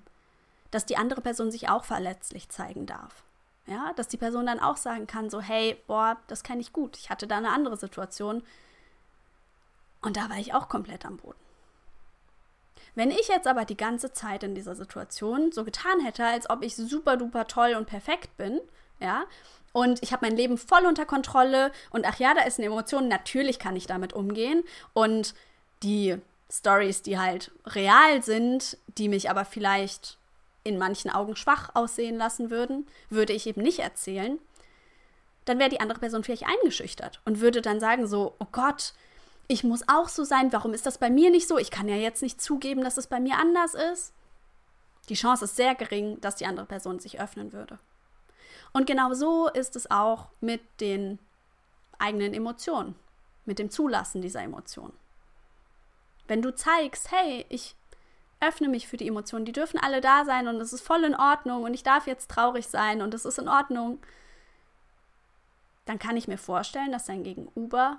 dass 0.71 0.87
die 0.87 0.97
andere 0.97 1.21
Person 1.21 1.51
sich 1.51 1.69
auch 1.69 1.85
verletzlich 1.85 2.49
zeigen 2.49 2.87
darf. 2.87 3.25
Ja, 3.67 3.93
dass 3.97 4.09
die 4.09 4.17
Person 4.17 4.47
dann 4.47 4.61
auch 4.61 4.79
sagen 4.79 5.07
kann, 5.07 5.29
so, 5.29 5.41
hey, 5.43 5.77
boah, 5.87 6.17
das 6.27 6.43
kenne 6.43 6.63
ich 6.63 6.73
gut. 6.73 6.97
Ich 6.97 7.11
hatte 7.11 7.27
da 7.27 7.37
eine 7.37 7.51
andere 7.51 7.77
Situation. 7.77 8.43
Und 10.01 10.17
da 10.17 10.31
war 10.31 10.39
ich 10.39 10.55
auch 10.55 10.69
komplett 10.69 11.05
am 11.05 11.17
Boden. 11.17 11.39
Wenn 12.95 13.11
ich 13.11 13.29
jetzt 13.29 13.47
aber 13.47 13.65
die 13.65 13.77
ganze 13.77 14.13
Zeit 14.13 14.43
in 14.43 14.55
dieser 14.55 14.75
Situation 14.75 15.53
so 15.53 15.65
getan 15.65 16.01
hätte, 16.01 16.25
als 16.25 16.51
ob 16.51 16.63
ich 16.63 16.75
super 16.75 17.17
duper 17.17 17.47
toll 17.47 17.75
und 17.75 17.87
perfekt 17.87 18.37
bin, 18.37 18.61
ja, 19.01 19.25
und 19.73 20.03
ich 20.03 20.13
habe 20.13 20.27
mein 20.27 20.37
Leben 20.37 20.59
voll 20.59 20.87
unter 20.87 21.07
Kontrolle 21.07 21.71
und 21.91 22.07
ach 22.07 22.19
ja, 22.19 22.35
da 22.35 22.43
ist 22.43 22.59
eine 22.59 22.67
Emotion, 22.67 23.07
natürlich 23.07 23.59
kann 23.59 23.77
ich 23.77 23.87
damit 23.87 24.13
umgehen 24.13 24.65
und 24.95 25.35
die 25.83 26.17
Stories, 26.51 27.03
die 27.03 27.19
halt 27.19 27.53
real 27.67 28.23
sind, 28.23 28.79
die 28.97 29.09
mich 29.09 29.31
aber 29.31 29.45
vielleicht 29.45 30.19
in 30.65 30.79
manchen 30.79 31.11
Augen 31.11 31.37
schwach 31.37 31.71
aussehen 31.75 32.17
lassen 32.17 32.51
würden, 32.51 32.87
würde 33.11 33.33
ich 33.33 33.47
eben 33.47 33.63
nicht 33.63 33.79
erzählen, 33.79 34.39
dann 35.45 35.59
wäre 35.59 35.71
die 35.71 35.81
andere 35.81 36.01
Person 36.01 36.25
vielleicht 36.25 36.47
eingeschüchtert 36.47 37.21
und 37.25 37.41
würde 37.41 37.63
dann 37.63 37.81
sagen 37.81 38.07
so, 38.07 38.35
oh 38.39 38.47
Gott, 38.51 38.95
ich 39.49 39.65
muss 39.65 39.89
auch 39.89 40.09
so 40.09 40.25
sein, 40.25 40.53
warum 40.53 40.75
ist 40.75 40.85
das 40.85 40.99
bei 40.99 41.09
mir 41.09 41.31
nicht 41.31 41.49
so? 41.49 41.57
Ich 41.57 41.71
kann 41.71 41.89
ja 41.89 41.97
jetzt 41.97 42.23
nicht 42.23 42.41
zugeben, 42.41 42.85
dass 42.85 42.99
es 42.99 43.07
bei 43.07 43.19
mir 43.19 43.39
anders 43.39 43.75
ist. 43.75 44.13
Die 45.09 45.15
Chance 45.15 45.47
ist 45.47 45.57
sehr 45.57 45.75
gering, 45.75 46.21
dass 46.21 46.37
die 46.37 46.45
andere 46.45 46.67
Person 46.67 47.01
sich 47.01 47.19
öffnen 47.19 47.55
würde. 47.55 47.79
Und 48.75 48.87
genau 48.87 49.15
so 49.15 49.49
ist 49.49 49.75
es 49.75 49.91
auch 49.91 50.29
mit 50.41 50.61
den 50.81 51.19
eigenen 51.99 52.35
Emotionen, 52.35 52.95
mit 53.47 53.59
dem 53.59 53.71
Zulassen 53.71 54.21
dieser 54.21 54.43
Emotionen. 54.43 54.93
Wenn 56.27 56.43
du 56.43 56.55
zeigst, 56.55 57.11
hey, 57.11 57.47
ich 57.49 57.75
öffne 58.41 58.69
mich 58.69 58.87
für 58.87 58.99
die 58.99 59.09
Emotionen, 59.09 59.47
die 59.47 59.53
dürfen 59.53 59.81
alle 59.81 60.03
da 60.03 60.27
sein 60.27 60.47
und 60.47 60.61
es 60.61 60.75
ist 60.75 60.83
voll 60.83 61.05
in 61.05 61.15
Ordnung 61.15 61.63
und 61.63 61.73
ich 61.73 61.83
darf 61.83 62.07
jetzt 62.07 62.31
traurig 62.31 62.69
sein 62.69 63.01
und 63.01 63.15
es 63.15 63.25
ist 63.25 63.39
in 63.39 63.49
Ordnung, 63.49 63.99
dann 65.87 65.99
kann 65.99 66.19
ich 66.19 66.29
mir 66.29 66.37
vorstellen, 66.37 66.93
dass 66.93 67.07
dein 67.07 67.25
Gegenüber 67.25 67.99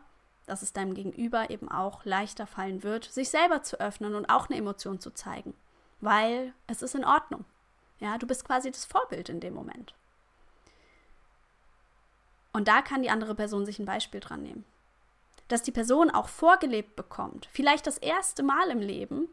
dass 0.50 0.63
es 0.63 0.74
deinem 0.74 0.96
Gegenüber 0.96 1.51
eben 1.51 1.70
auch 1.70 2.03
leichter 2.06 2.48
fallen 2.48 2.82
wird, 2.82 3.06
sich 3.06 3.29
selber 3.29 3.62
zu 3.62 3.79
öffnen 3.79 4.15
und 4.15 4.29
auch 4.29 4.50
eine 4.50 4.58
Emotion 4.58 5.00
zu 5.00 5.12
zeigen, 5.12 5.53
weil 6.01 6.53
es 6.65 6.82
ist 6.82 6.96
in 6.96 7.06
Ordnung. 7.06 7.46
Ja, 8.00 8.18
du 8.18 8.25
bist 8.25 8.46
quasi 8.46 8.72
das 8.72 8.86
Vorbild 8.86 9.29
in 9.29 9.39
dem 9.39 9.53
Moment. 9.53 9.94
Und 12.51 12.68
da 12.68 12.82
kann 12.82 13.03
die 13.03 13.12
andere 13.12 13.36
Person 13.36 13.65
sich 13.65 13.77
ein 13.77 13.86
Beispiel 13.86 14.20
dran 14.20 14.41
nehmen. 14.41 14.65
Dass 15.50 15.62
die 15.62 15.72
Person 15.72 16.10
auch 16.10 16.29
vorgelebt 16.29 16.96
bekommt, 16.96 17.48
vielleicht 17.51 17.86
das 17.86 18.00
erste 18.00 18.41
Mal 18.41 18.72
im 18.72 18.79
Leben, 18.79 19.27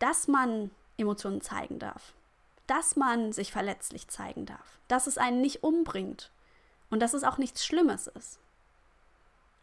dass 0.00 0.26
man 0.26 0.72
Emotionen 0.96 1.40
zeigen 1.40 1.78
darf, 1.78 2.14
dass 2.66 2.96
man 2.96 3.32
sich 3.32 3.52
verletzlich 3.52 4.08
zeigen 4.08 4.44
darf, 4.44 4.78
dass 4.88 5.06
es 5.06 5.18
einen 5.18 5.40
nicht 5.40 5.62
umbringt 5.62 6.32
und 6.90 7.00
dass 7.00 7.14
es 7.14 7.22
auch 7.22 7.38
nichts 7.38 7.64
Schlimmes 7.64 8.08
ist 8.08 8.40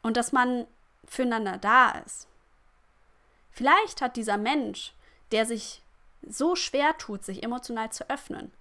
und 0.01 0.17
dass 0.17 0.31
man 0.31 0.67
füreinander 1.05 1.57
da 1.57 1.91
ist. 1.91 2.27
Vielleicht 3.51 4.01
hat 4.01 4.15
dieser 4.15 4.37
Mensch, 4.37 4.93
der 5.31 5.45
sich 5.45 5.81
so 6.27 6.55
schwer 6.55 6.97
tut, 6.97 7.23
sich 7.23 7.43
emotional 7.43 7.91
zu 7.91 8.09
öffnen, 8.09 8.51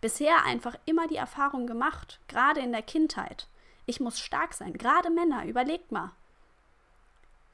bisher 0.00 0.44
einfach 0.44 0.76
immer 0.84 1.06
die 1.08 1.16
Erfahrung 1.16 1.66
gemacht, 1.66 2.20
gerade 2.28 2.60
in 2.60 2.72
der 2.72 2.82
Kindheit. 2.82 3.48
Ich 3.86 4.00
muss 4.00 4.20
stark 4.20 4.54
sein, 4.54 4.74
gerade 4.74 5.10
Männer, 5.10 5.44
überlegt 5.44 5.92
mal. 5.92 6.12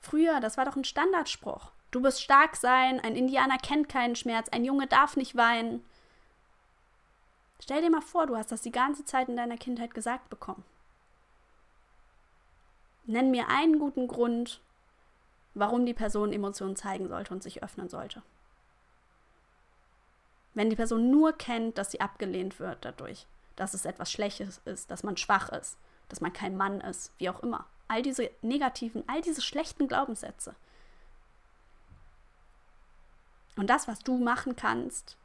Früher, 0.00 0.40
das 0.40 0.56
war 0.58 0.64
doch 0.64 0.76
ein 0.76 0.84
Standardspruch. 0.84 1.70
Du 1.90 2.02
wirst 2.02 2.22
stark 2.22 2.56
sein, 2.56 3.00
ein 3.00 3.16
Indianer 3.16 3.56
kennt 3.56 3.88
keinen 3.88 4.16
Schmerz, 4.16 4.48
ein 4.48 4.64
Junge 4.64 4.86
darf 4.86 5.16
nicht 5.16 5.36
weinen. 5.36 5.84
Stell 7.62 7.80
dir 7.80 7.90
mal 7.90 8.02
vor, 8.02 8.26
du 8.26 8.36
hast 8.36 8.50
das 8.52 8.62
die 8.62 8.72
ganze 8.72 9.04
Zeit 9.04 9.28
in 9.28 9.36
deiner 9.36 9.56
Kindheit 9.56 9.94
gesagt 9.94 10.28
bekommen. 10.28 10.64
Nenn 13.06 13.30
mir 13.30 13.48
einen 13.48 13.78
guten 13.78 14.08
Grund, 14.08 14.60
warum 15.54 15.86
die 15.86 15.94
Person 15.94 16.32
Emotionen 16.32 16.76
zeigen 16.76 17.08
sollte 17.08 17.34
und 17.34 17.42
sich 17.42 17.62
öffnen 17.62 17.88
sollte. 17.88 18.22
Wenn 20.54 20.70
die 20.70 20.76
Person 20.76 21.10
nur 21.10 21.32
kennt, 21.32 21.78
dass 21.78 21.90
sie 21.90 22.00
abgelehnt 22.00 22.60
wird 22.60 22.84
dadurch, 22.84 23.26
dass 23.56 23.74
es 23.74 23.84
etwas 23.84 24.10
Schlechtes 24.10 24.60
ist, 24.64 24.90
dass 24.90 25.02
man 25.02 25.16
schwach 25.16 25.50
ist, 25.50 25.76
dass 26.08 26.20
man 26.20 26.32
kein 26.32 26.56
Mann 26.56 26.80
ist, 26.80 27.12
wie 27.18 27.28
auch 27.28 27.42
immer. 27.42 27.66
All 27.88 28.02
diese 28.02 28.30
negativen, 28.40 29.04
all 29.06 29.20
diese 29.20 29.42
schlechten 29.42 29.88
Glaubenssätze. 29.88 30.54
Und 33.56 33.68
das, 33.68 33.86
was 33.86 34.00
du 34.00 34.16
machen 34.16 34.56
kannst, 34.56 35.16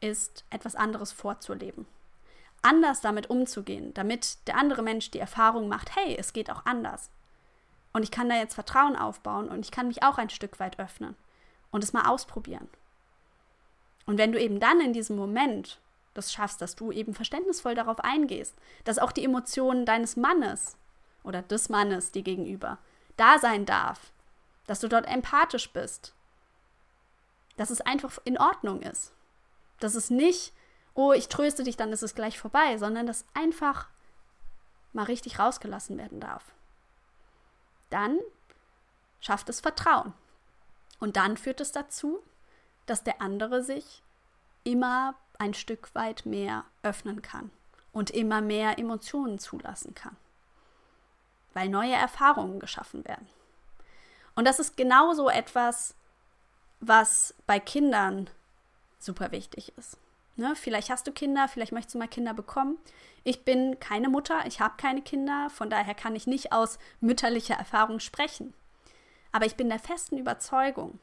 ist 0.00 0.44
etwas 0.50 0.74
anderes 0.74 1.12
vorzuleben 1.12 1.86
anders 2.62 3.00
damit 3.00 3.28
umzugehen, 3.28 3.92
damit 3.94 4.46
der 4.46 4.56
andere 4.56 4.82
Mensch 4.82 5.10
die 5.10 5.18
Erfahrung 5.18 5.68
macht, 5.68 5.94
hey, 5.96 6.16
es 6.18 6.32
geht 6.32 6.50
auch 6.50 6.64
anders. 6.64 7.10
Und 7.92 8.02
ich 8.04 8.10
kann 8.10 8.28
da 8.28 8.36
jetzt 8.36 8.54
Vertrauen 8.54 8.96
aufbauen 8.96 9.48
und 9.48 9.64
ich 9.64 9.70
kann 9.70 9.88
mich 9.88 10.02
auch 10.02 10.18
ein 10.18 10.30
Stück 10.30 10.58
weit 10.60 10.78
öffnen 10.78 11.16
und 11.70 11.84
es 11.84 11.92
mal 11.92 12.08
ausprobieren. 12.08 12.68
Und 14.06 14.18
wenn 14.18 14.32
du 14.32 14.40
eben 14.40 14.60
dann 14.60 14.80
in 14.80 14.92
diesem 14.92 15.16
Moment 15.16 15.78
das 16.14 16.32
schaffst, 16.32 16.60
dass 16.60 16.76
du 16.76 16.92
eben 16.92 17.14
verständnisvoll 17.14 17.74
darauf 17.74 18.00
eingehst, 18.00 18.54
dass 18.84 18.98
auch 18.98 19.12
die 19.12 19.24
Emotionen 19.24 19.86
deines 19.86 20.16
Mannes 20.16 20.76
oder 21.22 21.42
des 21.42 21.68
Mannes 21.68 22.12
dir 22.12 22.22
gegenüber 22.22 22.78
da 23.16 23.38
sein 23.38 23.66
darf, 23.66 24.12
dass 24.66 24.80
du 24.80 24.88
dort 24.88 25.06
empathisch 25.06 25.70
bist, 25.70 26.14
dass 27.56 27.70
es 27.70 27.80
einfach 27.80 28.18
in 28.24 28.38
Ordnung 28.38 28.82
ist, 28.82 29.12
dass 29.80 29.94
es 29.94 30.10
nicht 30.10 30.52
oh, 30.94 31.12
ich 31.12 31.28
tröste 31.28 31.64
dich, 31.64 31.76
dann 31.76 31.92
ist 31.92 32.02
es 32.02 32.14
gleich 32.14 32.38
vorbei, 32.38 32.76
sondern 32.78 33.06
dass 33.06 33.24
einfach 33.34 33.88
mal 34.92 35.04
richtig 35.04 35.38
rausgelassen 35.38 35.98
werden 35.98 36.20
darf. 36.20 36.44
Dann 37.90 38.18
schafft 39.20 39.48
es 39.48 39.60
Vertrauen. 39.60 40.12
Und 40.98 41.16
dann 41.16 41.36
führt 41.36 41.60
es 41.60 41.72
dazu, 41.72 42.22
dass 42.86 43.02
der 43.02 43.20
andere 43.20 43.62
sich 43.62 44.02
immer 44.64 45.14
ein 45.38 45.54
Stück 45.54 45.94
weit 45.94 46.26
mehr 46.26 46.64
öffnen 46.82 47.22
kann 47.22 47.50
und 47.92 48.10
immer 48.10 48.40
mehr 48.40 48.78
Emotionen 48.78 49.38
zulassen 49.38 49.94
kann, 49.94 50.16
weil 51.54 51.68
neue 51.68 51.94
Erfahrungen 51.94 52.60
geschaffen 52.60 53.04
werden. 53.04 53.28
Und 54.34 54.46
das 54.46 54.60
ist 54.60 54.76
genauso 54.76 55.28
etwas, 55.28 55.94
was 56.80 57.34
bei 57.46 57.60
Kindern 57.60 58.30
super 58.98 59.30
wichtig 59.30 59.72
ist. 59.76 59.98
Ne, 60.36 60.54
vielleicht 60.56 60.90
hast 60.90 61.06
du 61.06 61.12
Kinder, 61.12 61.46
vielleicht 61.46 61.72
möchtest 61.72 61.94
du 61.94 61.98
mal 61.98 62.08
Kinder 62.08 62.32
bekommen. 62.32 62.78
Ich 63.24 63.44
bin 63.44 63.78
keine 63.78 64.08
Mutter, 64.08 64.46
ich 64.46 64.60
habe 64.60 64.74
keine 64.78 65.02
Kinder, 65.02 65.50
von 65.50 65.70
daher 65.70 65.94
kann 65.94 66.16
ich 66.16 66.26
nicht 66.26 66.52
aus 66.52 66.78
mütterlicher 67.00 67.54
Erfahrung 67.54 68.00
sprechen. 68.00 68.54
Aber 69.30 69.46
ich 69.46 69.56
bin 69.56 69.68
der 69.68 69.78
festen 69.78 70.18
Überzeugung. 70.18 70.98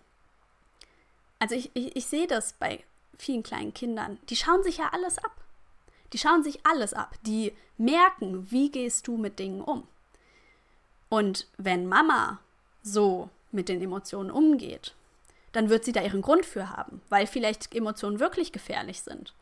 Also 1.39 1.55
ich, 1.55 1.71
ich, 1.73 1.95
ich 1.95 2.05
sehe 2.05 2.27
das 2.27 2.53
bei 2.53 2.83
vielen 3.17 3.43
kleinen 3.43 3.73
Kindern. 3.73 4.17
Die 4.29 4.35
schauen 4.35 4.63
sich 4.63 4.77
ja 4.77 4.89
alles 4.91 5.17
ab. 5.17 5.31
Die 6.11 6.17
schauen 6.17 6.43
sich 6.43 6.65
alles 6.65 6.93
ab. 6.93 7.15
Die 7.25 7.53
merken, 7.77 8.51
wie 8.51 8.71
gehst 8.71 9.07
du 9.07 9.17
mit 9.17 9.39
Dingen 9.39 9.61
um. 9.61 9.87
Und 11.09 11.47
wenn 11.57 11.87
Mama 11.87 12.39
so 12.83 13.29
mit 13.51 13.69
den 13.69 13.81
Emotionen 13.81 14.31
umgeht, 14.31 14.93
dann 15.51 15.69
wird 15.69 15.83
sie 15.83 15.91
da 15.91 16.01
ihren 16.01 16.21
Grund 16.21 16.45
für 16.45 16.69
haben, 16.69 17.01
weil 17.09 17.27
vielleicht 17.27 17.73
Emotionen 17.73 18.19
wirklich 18.19 18.51
gefährlich 18.51 19.01
sind. 19.01 19.33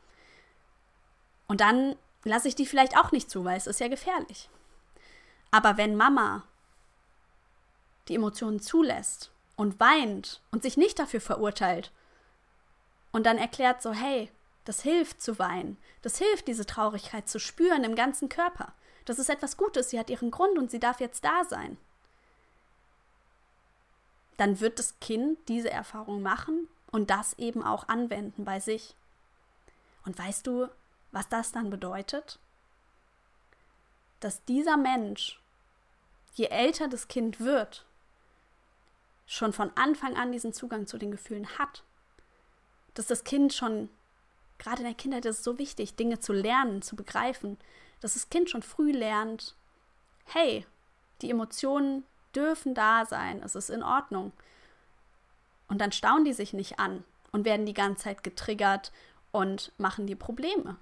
Und 1.48 1.62
dann 1.62 1.96
lasse 2.24 2.48
ich 2.48 2.56
die 2.56 2.66
vielleicht 2.66 2.98
auch 2.98 3.12
nicht 3.12 3.30
zu, 3.30 3.46
weil 3.46 3.58
es 3.58 3.68
ist 3.68 3.80
ja 3.80 3.88
gefährlich. 3.88 4.50
Aber 5.52 5.78
wenn 5.78 5.96
Mama 5.96 6.44
die 8.08 8.16
Emotionen 8.16 8.60
zulässt 8.60 9.32
und 9.56 9.80
weint 9.80 10.42
und 10.52 10.64
sich 10.64 10.78
nicht 10.78 11.00
dafür 11.00 11.22
verurteilt 11.22 11.92
und 13.12 13.26
dann 13.26 13.38
erklärt 13.38 13.82
so, 13.82 13.92
hey, 13.92 14.30
das 14.66 14.82
hilft 14.82 15.22
zu 15.22 15.40
weinen, 15.40 15.78
das 16.02 16.18
hilft 16.18 16.48
diese 16.48 16.66
Traurigkeit 16.66 17.30
zu 17.30 17.40
spüren 17.40 17.84
im 17.84 17.96
ganzen 17.96 18.30
Körper. 18.30 18.74
Das 19.06 19.20
ist 19.20 19.30
etwas 19.30 19.56
Gutes, 19.56 19.90
sie 19.90 20.00
hat 20.00 20.10
ihren 20.10 20.32
Grund 20.32 20.58
und 20.58 20.70
sie 20.70 20.80
darf 20.80 21.00
jetzt 21.00 21.24
da 21.24 21.46
sein 21.46 21.78
dann 24.38 24.60
wird 24.60 24.80
das 24.80 25.00
Kind 25.00 25.38
diese 25.48 25.70
Erfahrung 25.72 26.22
machen 26.22 26.68
und 26.92 27.10
das 27.10 27.34
eben 27.34 27.64
auch 27.64 27.88
anwenden 27.88 28.46
bei 28.46 28.60
sich. 28.60 28.96
Und 30.06 30.18
weißt 30.18 30.48
du, 30.48 30.68
was 31.12 31.28
das 31.28 31.52
dann 31.52 31.70
bedeutet? 31.70 32.40
Dass 34.20 34.44
dieser 34.46 34.78
Mensch, 34.78 35.40
je 36.36 36.46
älter 36.46 36.88
das 36.88 37.08
Kind 37.08 37.40
wird, 37.40 37.86
schon 39.26 39.54
von 39.54 39.72
Anfang 39.76 40.16
an 40.16 40.32
diesen 40.32 40.54
Zugang 40.54 40.88
zu 40.88 40.98
den 40.98 41.12
Gefühlen 41.12 41.58
hat. 41.58 41.84
Dass 42.94 43.08
das 43.08 43.24
Kind 43.24 43.54
schon, 43.54 43.90
gerade 44.58 44.80
in 44.80 44.88
der 44.88 44.96
Kindheit 44.96 45.26
ist 45.26 45.40
es 45.40 45.44
so 45.44 45.60
wichtig, 45.60 45.96
Dinge 45.96 46.20
zu 46.20 46.34
lernen, 46.34 46.82
zu 46.82 46.96
begreifen, 46.96 47.58
dass 48.00 48.14
das 48.14 48.30
Kind 48.30 48.50
schon 48.50 48.64
früh 48.64 48.92
lernt, 48.92 49.56
hey, 50.26 50.66
die 51.22 51.30
Emotionen 51.30 52.06
dürfen 52.38 52.74
da 52.74 53.06
sein, 53.06 53.42
es 53.44 53.56
ist 53.56 53.70
in 53.70 53.84
Ordnung. 53.84 54.32
Und 55.68 55.82
dann 55.82 55.92
staunen 55.92 56.24
die 56.24 56.34
sich 56.34 56.54
nicht 56.54 56.80
an 56.80 57.04
und 57.32 57.44
werden 57.44 57.66
die 57.66 57.74
ganze 57.74 58.04
Zeit 58.04 58.24
getriggert 58.24 58.92
und 59.32 59.72
machen 59.78 60.08
die 60.08 60.16
Probleme. 60.16 60.78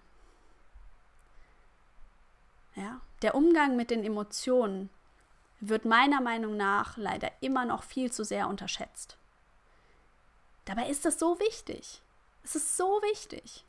Ja, 2.75 3.00
der 3.21 3.35
Umgang 3.35 3.75
mit 3.75 3.89
den 3.89 4.03
Emotionen 4.03 4.89
wird 5.62 5.85
meiner 5.85 6.21
Meinung 6.21 6.57
nach 6.57 6.97
leider 6.97 7.31
immer 7.39 7.65
noch 7.65 7.83
viel 7.83 8.12
zu 8.12 8.24
sehr 8.24 8.47
unterschätzt. 8.47 9.17
Dabei 10.65 10.89
ist 10.89 11.05
das 11.05 11.17
so 11.17 11.39
wichtig. 11.39 12.01
Es 12.43 12.55
ist 12.55 12.75
so 12.75 13.01
wichtig. 13.01 13.63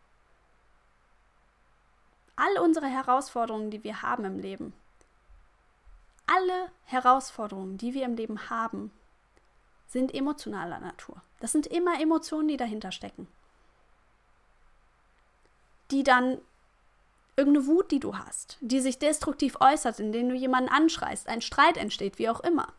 All 2.35 2.59
unsere 2.59 2.87
Herausforderungen, 2.87 3.71
die 3.71 3.85
wir 3.85 4.02
haben 4.02 4.25
im 4.25 4.38
Leben, 4.38 4.75
alle 6.26 6.71
Herausforderungen, 6.85 7.78
die 7.78 7.95
wir 7.95 8.04
im 8.04 8.16
Leben 8.16 8.50
haben, 8.50 8.90
sind 9.87 10.14
emotionaler 10.14 10.80
Natur. 10.80 11.23
Das 11.40 11.52
sind 11.52 11.66
immer 11.66 12.00
Emotionen, 12.00 12.49
die 12.49 12.56
dahinter 12.56 12.92
stecken. 12.92 13.28
Die 15.90 16.02
dann 16.02 16.38
irgendeine 17.37 17.66
Wut, 17.66 17.90
die 17.90 18.00
du 18.00 18.16
hast, 18.16 18.59
die 18.61 18.80
sich 18.80 18.99
destruktiv 18.99 19.56
äußert, 19.61 20.00
indem 20.00 20.28
du 20.28 20.35
jemanden 20.35 20.71
anschreist, 20.71 21.28
ein 21.28 21.42
Streit 21.42 21.76
entsteht, 21.76 22.18
wie 22.18 22.28
auch 22.28 22.40
immer. 22.40 22.73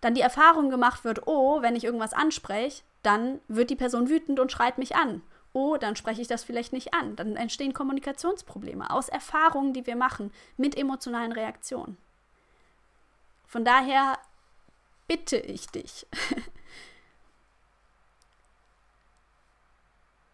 Dann 0.00 0.14
die 0.14 0.20
Erfahrung 0.20 0.70
gemacht 0.70 1.04
wird, 1.04 1.26
oh, 1.26 1.62
wenn 1.62 1.76
ich 1.76 1.84
irgendwas 1.84 2.12
anspreche, 2.12 2.82
dann 3.02 3.40
wird 3.48 3.70
die 3.70 3.76
Person 3.76 4.08
wütend 4.08 4.40
und 4.40 4.52
schreit 4.52 4.78
mich 4.78 4.96
an. 4.96 5.22
Oh, 5.52 5.78
dann 5.78 5.96
spreche 5.96 6.20
ich 6.20 6.28
das 6.28 6.44
vielleicht 6.44 6.72
nicht 6.72 6.92
an. 6.92 7.16
Dann 7.16 7.36
entstehen 7.36 7.72
Kommunikationsprobleme 7.72 8.90
aus 8.90 9.08
Erfahrungen, 9.08 9.72
die 9.72 9.86
wir 9.86 9.96
machen 9.96 10.32
mit 10.58 10.76
emotionalen 10.76 11.32
Reaktionen. 11.32 11.96
Von 13.46 13.64
daher 13.64 14.18
bitte 15.06 15.36
ich 15.36 15.68
dich, 15.68 16.06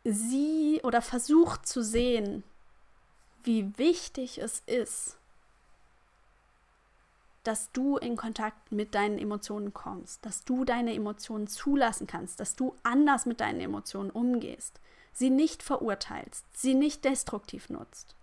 sieh 0.04 0.80
oder 0.82 1.02
versuch 1.02 1.58
zu 1.58 1.82
sehen, 1.82 2.42
wie 3.44 3.76
wichtig 3.78 4.38
es 4.38 4.60
ist, 4.66 5.18
dass 7.42 7.72
du 7.72 7.96
in 7.96 8.16
Kontakt 8.16 8.70
mit 8.70 8.94
deinen 8.94 9.18
Emotionen 9.18 9.74
kommst, 9.74 10.24
dass 10.24 10.44
du 10.44 10.64
deine 10.64 10.94
Emotionen 10.94 11.48
zulassen 11.48 12.06
kannst, 12.06 12.38
dass 12.38 12.54
du 12.54 12.76
anders 12.84 13.26
mit 13.26 13.40
deinen 13.40 13.60
Emotionen 13.60 14.10
umgehst, 14.10 14.80
sie 15.12 15.30
nicht 15.30 15.62
verurteilst, 15.62 16.44
sie 16.52 16.74
nicht 16.74 17.04
destruktiv 17.04 17.68
nutzt. 17.68 18.14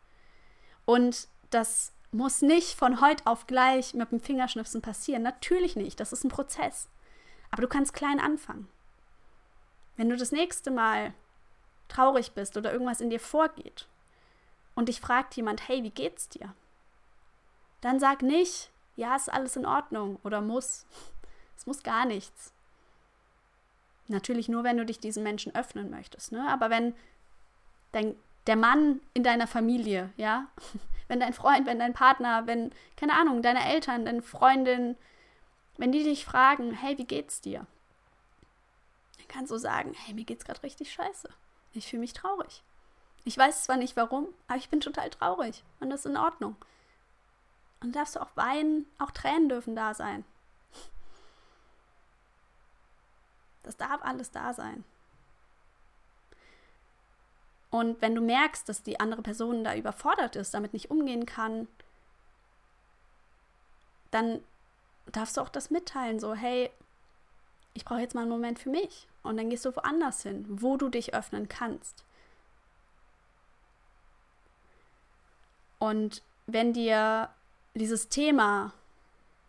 Und 0.86 1.28
das 1.50 1.92
muss 2.12 2.42
nicht 2.42 2.76
von 2.76 3.02
heute 3.02 3.26
auf 3.28 3.48
gleich 3.48 3.94
mit 3.94 4.12
dem 4.12 4.20
Fingerschnipsen 4.20 4.82
passieren. 4.82 5.22
Natürlich 5.22 5.76
nicht, 5.76 6.00
das 6.00 6.12
ist 6.14 6.24
ein 6.24 6.30
Prozess. 6.30 6.90
Aber 7.52 7.62
du 7.62 7.68
kannst 7.68 7.94
klein 7.94 8.20
anfangen. 8.20 8.68
Wenn 9.96 10.10
du 10.10 10.18
das 10.18 10.32
nächste 10.32 10.72
Mal 10.72 11.14
traurig 11.88 12.32
bist 12.32 12.58
oder 12.58 12.72
irgendwas 12.72 13.02
in 13.02 13.10
dir 13.10 13.20
vorgeht 13.20 13.88
und 14.76 14.90
dich 14.90 15.02
fragt 15.02 15.36
jemand, 15.36 15.68
hey, 15.68 15.84
wie 15.84 15.90
geht's 15.90 16.30
dir? 16.30 16.54
Dann 17.82 18.00
sag 18.00 18.22
nicht, 18.22 18.72
ja, 18.96 19.16
ist 19.16 19.32
alles 19.32 19.56
in 19.56 19.66
Ordnung 19.66 20.20
oder 20.24 20.42
muss. 20.42 20.86
Es 21.58 21.66
muss 21.68 21.84
gar 21.84 22.06
nichts. 22.06 22.54
Natürlich 24.08 24.48
nur, 24.48 24.64
wenn 24.64 24.78
du 24.78 24.86
dich 24.86 25.00
diesen 25.00 25.24
Menschen 25.24 25.54
öffnen 25.54 25.90
möchtest. 25.90 26.32
Ne? 26.32 26.48
Aber 26.50 26.70
wenn 26.70 26.96
dein, 27.92 28.16
der 28.48 28.56
Mann 28.56 29.02
in 29.14 29.24
deiner 29.24 29.46
Familie, 29.46 30.12
ja, 30.16 30.48
wenn 31.10 31.20
dein 31.20 31.34
Freund, 31.34 31.66
wenn 31.66 31.80
dein 31.80 31.94
Partner, 31.94 32.48
wenn, 32.48 32.72
keine 32.96 33.16
Ahnung, 33.16 33.42
deine 33.42 33.66
Eltern, 33.66 34.06
deine 34.06 34.22
Freundin, 34.22 34.96
wenn 35.78 35.92
die 35.92 36.04
dich 36.04 36.24
fragen, 36.24 36.72
hey, 36.72 36.98
wie 36.98 37.06
geht's 37.06 37.42
dir? 37.42 37.66
Dann 39.18 39.28
kannst 39.28 39.52
du 39.52 39.58
sagen, 39.58 39.94
hey, 39.94 40.14
mir 40.14 40.24
geht's 40.24 40.46
gerade 40.46 40.64
richtig 40.64 40.94
scheiße. 40.94 41.28
Ich 41.74 41.88
fühle 41.88 42.02
mich 42.02 42.14
traurig. 42.14 42.64
Ich 43.26 43.38
weiß 43.38 43.64
zwar 43.64 43.78
nicht 43.78 43.98
warum, 43.98 44.28
aber 44.48 44.58
ich 44.58 44.70
bin 44.70 44.80
total 44.80 45.10
traurig 45.10 45.64
und 45.80 45.90
das 45.90 46.06
ist 46.06 46.12
in 46.12 46.18
Ordnung. 46.18 46.56
Und 47.82 47.96
darfst 47.96 48.16
du 48.16 48.22
auch 48.22 48.36
weinen, 48.36 48.86
auch 48.98 49.12
Tränen 49.12 49.50
dürfen 49.50 49.76
da 49.76 49.94
sein. 49.94 50.24
Das 53.64 53.78
darf 53.78 54.02
alles 54.04 54.32
da 54.32 54.54
sein. 54.54 54.84
Und 57.72 58.02
wenn 58.02 58.16
du 58.16 58.22
merkst, 58.22 58.68
dass 58.68 58.82
die 58.82 59.00
andere 59.00 59.22
Person 59.22 59.64
da 59.64 59.76
überfordert 59.76 60.36
ist, 60.36 60.54
damit 60.54 60.74
nicht 60.74 60.90
umgehen 60.90 61.26
kann, 61.26 61.68
dann 64.12 64.42
darfst 65.12 65.38
du 65.38 65.42
auch 65.42 65.50
das 65.50 65.70
mitteilen, 65.70 66.20
so, 66.20 66.34
hey, 66.34 66.72
ich 67.74 67.86
brauche 67.86 68.02
jetzt 68.02 68.16
mal 68.16 68.22
einen 68.22 68.32
Moment 68.32 68.60
für 68.60 68.70
mich. 68.70 69.08
Und 69.22 69.38
dann 69.38 69.50
gehst 69.50 69.66
du 69.66 69.76
woanders 69.76 70.24
hin, 70.24 70.46
wo 70.50 70.78
du 70.78 70.90
dich 70.90 71.14
öffnen 71.14 71.48
kannst. 71.48 72.04
Und 75.78 76.24
wenn 76.48 76.74
dir 76.74 77.30
dieses 77.76 78.10
Thema 78.10 78.74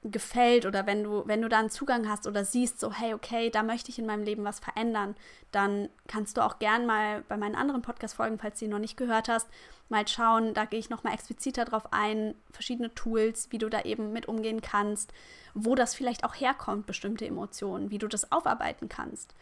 gefällt 0.02 0.64
oder 0.64 0.86
wenn 0.86 1.04
du, 1.04 1.22
wenn 1.26 1.42
du 1.42 1.48
da 1.48 1.58
einen 1.58 1.70
Zugang 1.70 2.08
hast 2.08 2.26
oder 2.26 2.44
siehst, 2.44 2.80
so, 2.80 2.92
hey, 2.92 3.12
okay, 3.12 3.50
da 3.50 3.62
möchte 3.62 3.90
ich 3.90 3.98
in 3.98 4.06
meinem 4.06 4.22
Leben 4.22 4.44
was 4.44 4.58
verändern, 4.58 5.14
dann 5.52 5.90
kannst 6.06 6.36
du 6.36 6.44
auch 6.44 6.58
gern 6.58 6.86
mal 6.86 7.22
bei 7.28 7.36
meinen 7.36 7.54
anderen 7.54 7.82
Podcast-Folgen, 7.82 8.38
falls 8.38 8.58
du 8.58 8.64
die 8.64 8.70
noch 8.70 8.78
nicht 8.78 8.96
gehört 8.96 9.28
hast, 9.28 9.48
mal 9.90 10.08
schauen. 10.08 10.54
Da 10.54 10.64
gehe 10.64 10.80
ich 10.80 10.88
nochmal 10.88 11.12
expliziter 11.12 11.66
drauf 11.66 11.92
ein, 11.92 12.34
verschiedene 12.50 12.94
Tools, 12.94 13.48
wie 13.50 13.58
du 13.58 13.68
da 13.68 13.82
eben 13.82 14.12
mit 14.12 14.26
umgehen 14.26 14.62
kannst, 14.62 15.12
wo 15.52 15.74
das 15.74 15.94
vielleicht 15.94 16.24
auch 16.24 16.34
herkommt, 16.34 16.86
bestimmte 16.86 17.26
Emotionen, 17.26 17.90
wie 17.90 17.98
du 17.98 18.08
das 18.08 18.32
aufarbeiten 18.32 18.88
kannst. 18.88 19.34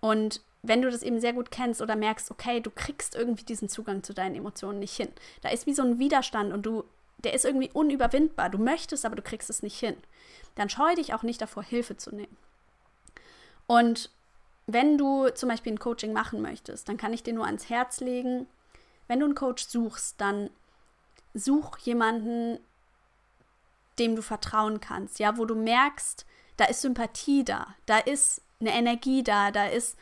Und 0.00 0.40
wenn 0.62 0.82
du 0.82 0.90
das 0.90 1.02
eben 1.02 1.20
sehr 1.20 1.32
gut 1.32 1.52
kennst 1.52 1.80
oder 1.80 1.94
merkst, 1.94 2.30
okay, 2.32 2.60
du 2.60 2.70
kriegst 2.70 3.14
irgendwie 3.14 3.44
diesen 3.44 3.68
Zugang 3.68 4.02
zu 4.02 4.14
deinen 4.14 4.34
Emotionen 4.34 4.80
nicht 4.80 4.96
hin, 4.96 5.08
da 5.42 5.50
ist 5.50 5.66
wie 5.66 5.74
so 5.74 5.82
ein 5.82 6.00
Widerstand 6.00 6.52
und 6.52 6.66
du 6.66 6.84
der 7.24 7.34
ist 7.34 7.44
irgendwie 7.44 7.70
unüberwindbar. 7.72 8.50
Du 8.50 8.58
möchtest, 8.58 9.04
aber 9.04 9.16
du 9.16 9.22
kriegst 9.22 9.50
es 9.50 9.62
nicht 9.62 9.78
hin. 9.78 9.96
Dann 10.54 10.68
scheue 10.68 10.96
dich 10.96 11.14
auch 11.14 11.22
nicht 11.22 11.40
davor, 11.40 11.62
Hilfe 11.62 11.96
zu 11.96 12.14
nehmen. 12.14 12.36
Und 13.66 14.10
wenn 14.66 14.98
du 14.98 15.28
zum 15.30 15.48
Beispiel 15.48 15.72
ein 15.72 15.78
Coaching 15.78 16.12
machen 16.12 16.42
möchtest, 16.42 16.88
dann 16.88 16.96
kann 16.96 17.12
ich 17.12 17.22
dir 17.22 17.32
nur 17.32 17.46
ans 17.46 17.68
Herz 17.68 18.00
legen, 18.00 18.46
wenn 19.08 19.20
du 19.20 19.26
einen 19.26 19.34
Coach 19.34 19.66
suchst, 19.66 20.20
dann 20.20 20.50
such 21.34 21.78
jemanden, 21.78 22.58
dem 23.98 24.16
du 24.16 24.22
vertrauen 24.22 24.80
kannst, 24.80 25.18
ja, 25.18 25.36
wo 25.36 25.44
du 25.44 25.54
merkst, 25.54 26.26
da 26.56 26.64
ist 26.66 26.82
Sympathie 26.82 27.44
da, 27.44 27.74
da 27.86 27.98
ist 27.98 28.42
eine 28.60 28.72
Energie 28.72 29.22
da, 29.22 29.50
da 29.50 29.66
ist 29.66 29.96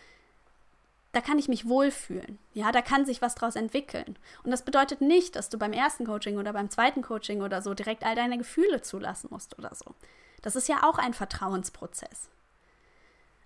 da 1.12 1.20
kann 1.20 1.38
ich 1.38 1.48
mich 1.48 1.68
wohlfühlen. 1.68 2.38
Ja, 2.54 2.70
da 2.70 2.82
kann 2.82 3.04
sich 3.04 3.20
was 3.20 3.34
draus 3.34 3.56
entwickeln. 3.56 4.16
Und 4.44 4.50
das 4.50 4.64
bedeutet 4.64 5.00
nicht, 5.00 5.34
dass 5.34 5.48
du 5.48 5.58
beim 5.58 5.72
ersten 5.72 6.06
Coaching 6.06 6.38
oder 6.38 6.52
beim 6.52 6.70
zweiten 6.70 7.02
Coaching 7.02 7.42
oder 7.42 7.62
so 7.62 7.74
direkt 7.74 8.04
all 8.04 8.14
deine 8.14 8.38
Gefühle 8.38 8.82
zulassen 8.82 9.28
musst 9.30 9.58
oder 9.58 9.74
so. 9.74 9.94
Das 10.42 10.56
ist 10.56 10.68
ja 10.68 10.88
auch 10.88 10.98
ein 10.98 11.14
Vertrauensprozess. 11.14 12.28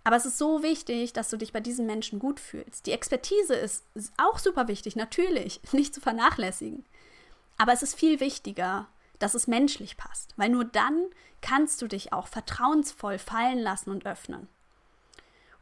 Aber 0.05 0.17
es 0.17 0.27
ist 0.27 0.37
so 0.37 0.63
wichtig, 0.63 1.15
dass 1.15 1.31
du 1.31 1.39
dich 1.39 1.53
bei 1.53 1.61
diesen 1.61 1.87
Menschen 1.87 2.19
gut 2.19 2.39
fühlst. 2.39 2.87
Die 2.87 2.93
Expertise 2.93 3.55
ist, 3.55 3.85
ist 3.95 4.13
auch 4.19 4.39
super 4.39 4.69
wichtig, 4.69 4.97
natürlich, 4.97 5.61
nicht 5.73 5.95
zu 5.95 6.03
vernachlässigen. 6.03 6.85
Aber 7.57 7.73
es 7.73 7.83
ist 7.83 7.95
viel 7.95 8.21
wichtiger, 8.21 8.89
dass 9.19 9.35
es 9.35 9.47
menschlich 9.47 9.97
passt, 9.97 10.35
weil 10.37 10.51
nur 10.51 10.65
dann 10.65 11.07
kannst 11.41 11.81
du 11.81 11.87
dich 11.87 12.13
auch 12.13 12.27
vertrauensvoll 12.27 13.19
fallen 13.19 13.59
lassen 13.59 13.91
und 13.91 14.05
öffnen. 14.05 14.49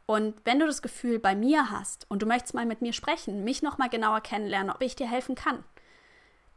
Und 0.05 0.35
wenn 0.43 0.59
du 0.59 0.65
das 0.65 0.81
Gefühl 0.81 1.19
bei 1.19 1.35
mir 1.35 1.69
hast 1.69 2.05
und 2.09 2.21
du 2.21 2.25
möchtest 2.25 2.53
mal 2.53 2.65
mit 2.65 2.81
mir 2.81 2.93
sprechen, 2.93 3.43
mich 3.43 3.61
noch 3.61 3.77
mal 3.77 3.89
genauer 3.89 4.21
kennenlernen, 4.21 4.71
ob 4.71 4.81
ich 4.81 4.95
dir 4.95 5.09
helfen 5.09 5.35
kann, 5.35 5.63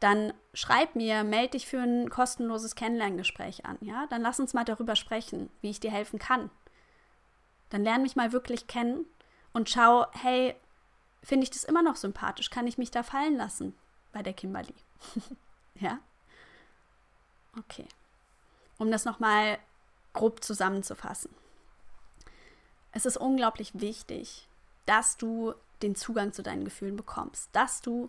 dann 0.01 0.35
schreib 0.53 0.95
mir, 0.95 1.25
melde 1.25 1.53
dich 1.53 1.67
für 1.67 1.81
ein 1.81 2.11
kostenloses 2.11 2.75
Kennenlerngespräch 2.75 3.65
an, 3.65 3.79
ja? 3.81 4.07
Dann 4.09 4.21
lass 4.21 4.41
uns 4.41 4.53
mal 4.53 4.65
darüber 4.65 4.97
sprechen, 4.97 5.49
wie 5.63 5.71
ich 5.71 5.81
dir 5.81 5.91
helfen 5.91 6.19
kann. 6.19 6.51
Dann 7.71 7.83
lerne 7.83 8.03
mich 8.03 8.17
mal 8.17 8.33
wirklich 8.33 8.67
kennen 8.67 9.07
und 9.53 9.71
schau, 9.71 10.07
hey, 10.13 10.55
finde 11.23 11.45
ich 11.45 11.51
das 11.51 11.65
immer 11.65 11.83
noch 11.83 11.97
sympathisch? 11.97 12.51
Kann 12.51 12.67
ich 12.67 12.79
mich 12.79 12.91
da 12.91 13.03
fallen 13.03 13.37
lassen 13.37 13.75
bei 14.13 14.23
der 14.23 14.35
Kimberly? 14.35 14.75
ja? 15.75 15.99
Okay. 17.59 17.87
Um 18.79 18.91
das 18.91 19.05
noch 19.05 19.19
mal 19.19 19.59
grob 20.13 20.45
zusammenzufassen. 20.45 21.31
Es 22.97 23.05
ist 23.05 23.19
unglaublich 23.19 23.73
wichtig, 23.75 24.49
dass 24.87 25.19
du 25.19 25.53
den 25.83 25.97
Zugang 25.97 26.33
zu 26.33 26.43
deinen 26.43 26.65
Gefühlen 26.65 26.97
bekommst, 26.97 27.51
dass 27.53 27.83
du 27.83 28.09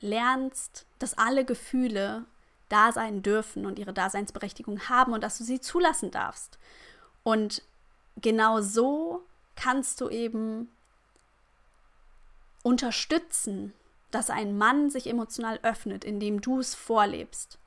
lernst, 0.00 0.86
dass 1.00 1.18
alle 1.18 1.44
Gefühle 1.44 2.24
da 2.68 2.92
sein 2.92 3.24
dürfen 3.24 3.66
und 3.66 3.80
ihre 3.80 3.92
Daseinsberechtigung 3.92 4.88
haben 4.88 5.12
und 5.12 5.24
dass 5.24 5.38
du 5.38 5.42
sie 5.42 5.60
zulassen 5.60 6.12
darfst. 6.12 6.56
Und 7.24 7.62
genau 8.16 8.60
so 8.60 9.24
kannst 9.56 10.00
du 10.00 10.08
eben 10.08 10.70
unterstützen, 12.62 13.72
dass 14.12 14.30
ein 14.30 14.56
Mann 14.56 14.88
sich 14.88 15.08
emotional 15.08 15.58
öffnet, 15.64 16.04
indem 16.04 16.40
du 16.40 16.60
es 16.60 16.76
vorlebst, 16.76 17.58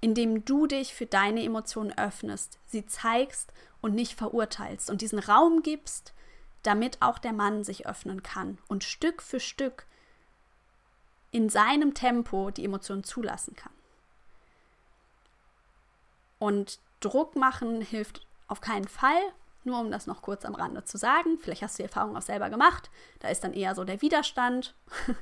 indem 0.00 0.44
du 0.44 0.66
dich 0.66 0.94
für 0.94 1.06
deine 1.06 1.44
Emotionen 1.44 1.96
öffnest, 1.96 2.58
sie 2.66 2.86
zeigst 2.86 3.52
und 3.80 3.94
nicht 3.94 4.14
verurteilst 4.14 4.90
und 4.90 5.00
diesen 5.00 5.18
Raum 5.18 5.62
gibst, 5.62 6.12
damit 6.62 7.00
auch 7.00 7.18
der 7.18 7.32
Mann 7.32 7.64
sich 7.64 7.86
öffnen 7.86 8.22
kann 8.22 8.58
und 8.68 8.84
Stück 8.84 9.22
für 9.22 9.40
Stück 9.40 9.86
in 11.30 11.48
seinem 11.48 11.94
Tempo 11.94 12.50
die 12.50 12.64
Emotionen 12.64 13.04
zulassen 13.04 13.54
kann. 13.54 13.72
Und 16.38 16.78
Druck 17.00 17.36
machen 17.36 17.80
hilft 17.80 18.26
auf 18.46 18.60
keinen 18.60 18.88
Fall, 18.88 19.20
nur 19.64 19.80
um 19.80 19.90
das 19.90 20.06
noch 20.06 20.22
kurz 20.22 20.44
am 20.44 20.54
Rande 20.54 20.84
zu 20.84 20.96
sagen. 20.96 21.38
Vielleicht 21.38 21.62
hast 21.62 21.78
du 21.78 21.82
die 21.82 21.88
Erfahrung 21.88 22.16
auch 22.16 22.22
selber 22.22 22.48
gemacht. 22.48 22.90
Da 23.20 23.28
ist 23.28 23.44
dann 23.44 23.52
eher 23.52 23.74
so 23.74 23.84
der 23.84 24.00
Widerstand. 24.02 24.74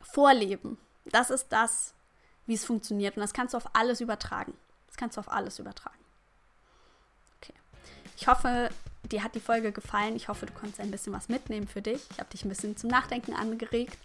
Vorleben, 0.00 0.78
das 1.04 1.30
ist 1.30 1.48
das, 1.50 1.94
wie 2.46 2.54
es 2.54 2.64
funktioniert. 2.64 3.16
Und 3.16 3.20
das 3.20 3.34
kannst 3.34 3.54
du 3.54 3.58
auf 3.58 3.74
alles 3.74 4.00
übertragen. 4.00 4.54
Das 4.86 4.96
kannst 4.96 5.16
du 5.16 5.20
auf 5.20 5.30
alles 5.30 5.58
übertragen. 5.58 5.98
Ich 8.20 8.28
hoffe, 8.28 8.68
dir 9.10 9.24
hat 9.24 9.34
die 9.34 9.40
Folge 9.40 9.72
gefallen. 9.72 10.14
Ich 10.14 10.28
hoffe, 10.28 10.44
du 10.44 10.52
konntest 10.52 10.78
ein 10.78 10.90
bisschen 10.90 11.14
was 11.14 11.30
mitnehmen 11.30 11.66
für 11.66 11.80
dich. 11.80 12.02
Ich 12.10 12.18
habe 12.18 12.28
dich 12.28 12.44
ein 12.44 12.50
bisschen 12.50 12.76
zum 12.76 12.90
Nachdenken 12.90 13.32
angeregt. 13.32 13.96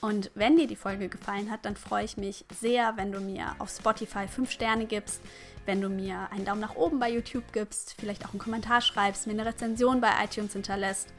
Und 0.00 0.30
wenn 0.34 0.56
dir 0.56 0.66
die 0.66 0.76
Folge 0.76 1.10
gefallen 1.10 1.50
hat, 1.50 1.66
dann 1.66 1.76
freue 1.76 2.06
ich 2.06 2.16
mich 2.16 2.46
sehr, 2.58 2.96
wenn 2.96 3.12
du 3.12 3.20
mir 3.20 3.54
auf 3.58 3.68
Spotify 3.68 4.26
5 4.26 4.50
Sterne 4.50 4.86
gibst, 4.86 5.20
wenn 5.66 5.82
du 5.82 5.90
mir 5.90 6.30
einen 6.32 6.46
Daumen 6.46 6.62
nach 6.62 6.74
oben 6.74 6.98
bei 6.98 7.10
YouTube 7.10 7.52
gibst, 7.52 7.96
vielleicht 7.98 8.24
auch 8.24 8.30
einen 8.30 8.38
Kommentar 8.38 8.80
schreibst, 8.80 9.26
mir 9.26 9.34
eine 9.34 9.44
Rezension 9.44 10.00
bei 10.00 10.10
iTunes 10.24 10.54
hinterlässt. 10.54 11.12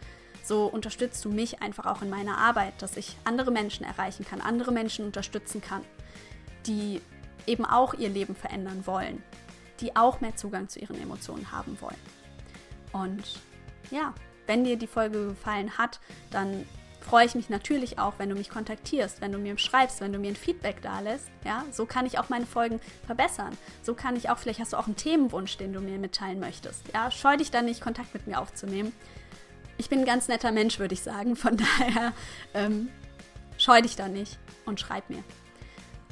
So 0.43 0.65
unterstützt 0.65 1.23
du 1.23 1.30
mich 1.30 1.62
einfach 1.62 1.86
auch 1.86 2.01
in 2.01 2.10
meiner 2.10 2.39
Arbeit, 2.39 2.82
dass 2.82 2.97
ich 2.97 3.17
andere 3.23 3.51
Menschen 3.51 3.86
erreichen 3.86 4.25
kann, 4.25 4.41
andere 4.41 4.71
Menschen 4.71 5.06
unterstützen 5.06 5.62
kann, 5.62 5.84
die 6.65 7.01
eben 7.45 7.65
auch 7.65 7.93
ihr 7.93 8.10
Leben 8.10 8.36
verändern 8.36 8.88
wollen, 8.88 9.21
die 9.80 9.95
auch 9.95 10.21
mehr 10.21 10.36
Zugang 10.36 10.69
zu 10.69 10.80
ihren 10.80 10.99
Emotionen 10.99 11.51
haben 11.51 11.80
wollen. 11.82 12.20
Und 12.91 13.39
ja, 13.89 14.13
wenn 14.47 14.63
dir 14.63 14.77
die 14.77 14.88
Folge 14.88 15.27
gefallen 15.27 15.77
hat, 15.77 15.99
dann 16.30 16.65
freue 17.01 17.25
ich 17.25 17.36
mich 17.36 17.49
natürlich 17.49 17.99
auch, 17.99 18.13
wenn 18.19 18.30
du 18.30 18.36
mich 18.36 18.49
kontaktierst, 18.49 19.21
wenn 19.21 19.32
du 19.32 19.38
mir 19.38 19.58
schreibst, 19.58 20.01
wenn 20.01 20.13
du 20.13 20.19
mir 20.19 20.30
ein 20.30 20.36
Feedback 20.36 20.82
da 20.82 20.99
lässt. 20.99 21.30
Ja, 21.43 21.65
so 21.71 21.86
kann 21.86 22.06
ich 22.06 22.19
auch 22.19 22.30
meine 22.30 22.45
Folgen 22.45 22.80
verbessern. 23.06 23.58
So 23.82 23.93
kann 23.93 24.15
ich 24.15 24.30
auch, 24.30 24.38
vielleicht 24.38 24.60
hast 24.60 24.73
du 24.73 24.77
auch 24.77 24.86
einen 24.86 24.95
Themenwunsch, 24.95 25.58
den 25.58 25.73
du 25.73 25.82
mir 25.82 25.97
mitteilen 25.97 26.39
möchtest. 26.39 26.84
Ja, 26.93 27.12
scheu 27.12 27.38
dich 27.38 27.51
da 27.51 27.62
nicht, 27.62 27.82
Kontakt 27.82 28.13
mit 28.13 28.27
mir 28.27 28.39
aufzunehmen. 28.39 28.93
Ich 29.77 29.89
bin 29.89 29.99
ein 29.99 30.06
ganz 30.06 30.27
netter 30.27 30.51
Mensch, 30.51 30.80
würde 30.80 30.93
ich 30.93 31.01
sagen. 31.01 31.36
Von 31.36 31.58
daher 31.80 32.13
ähm, 32.54 32.89
scheu 33.58 33.82
dich 33.82 33.95
da 33.95 34.08
nicht 34.08 34.38
und 34.65 34.80
schreib 34.80 35.10
mir. 35.10 35.23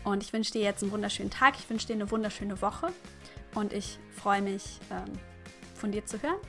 Und 0.03 0.23
ich 0.23 0.33
wünsche 0.33 0.51
dir 0.51 0.61
jetzt 0.61 0.81
einen 0.81 0.91
wunderschönen 0.91 1.29
Tag. 1.29 1.55
Ich 1.59 1.69
wünsche 1.69 1.87
dir 1.87 1.93
eine 1.93 2.09
wunderschöne 2.09 2.61
Woche. 2.61 2.87
Und 3.53 3.73
ich 3.73 3.99
freue 4.11 4.41
mich, 4.41 4.79
ähm, 4.91 5.13
von 5.75 5.91
dir 5.91 6.05
zu 6.05 6.21
hören. 6.21 6.39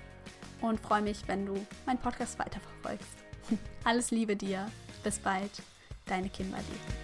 Und 0.61 0.81
freue 0.81 1.03
mich, 1.03 1.23
wenn 1.27 1.47
du 1.47 1.55
meinen 1.87 1.99
Podcast 1.99 2.39
weiterverfolgst. 2.39 3.09
Alles 3.85 4.11
Liebe 4.11 4.37
dir. 4.37 4.71
Bis 5.03 5.19
bald. 5.19 5.51
Deine 6.07 6.29
Kimberly. 6.29 7.00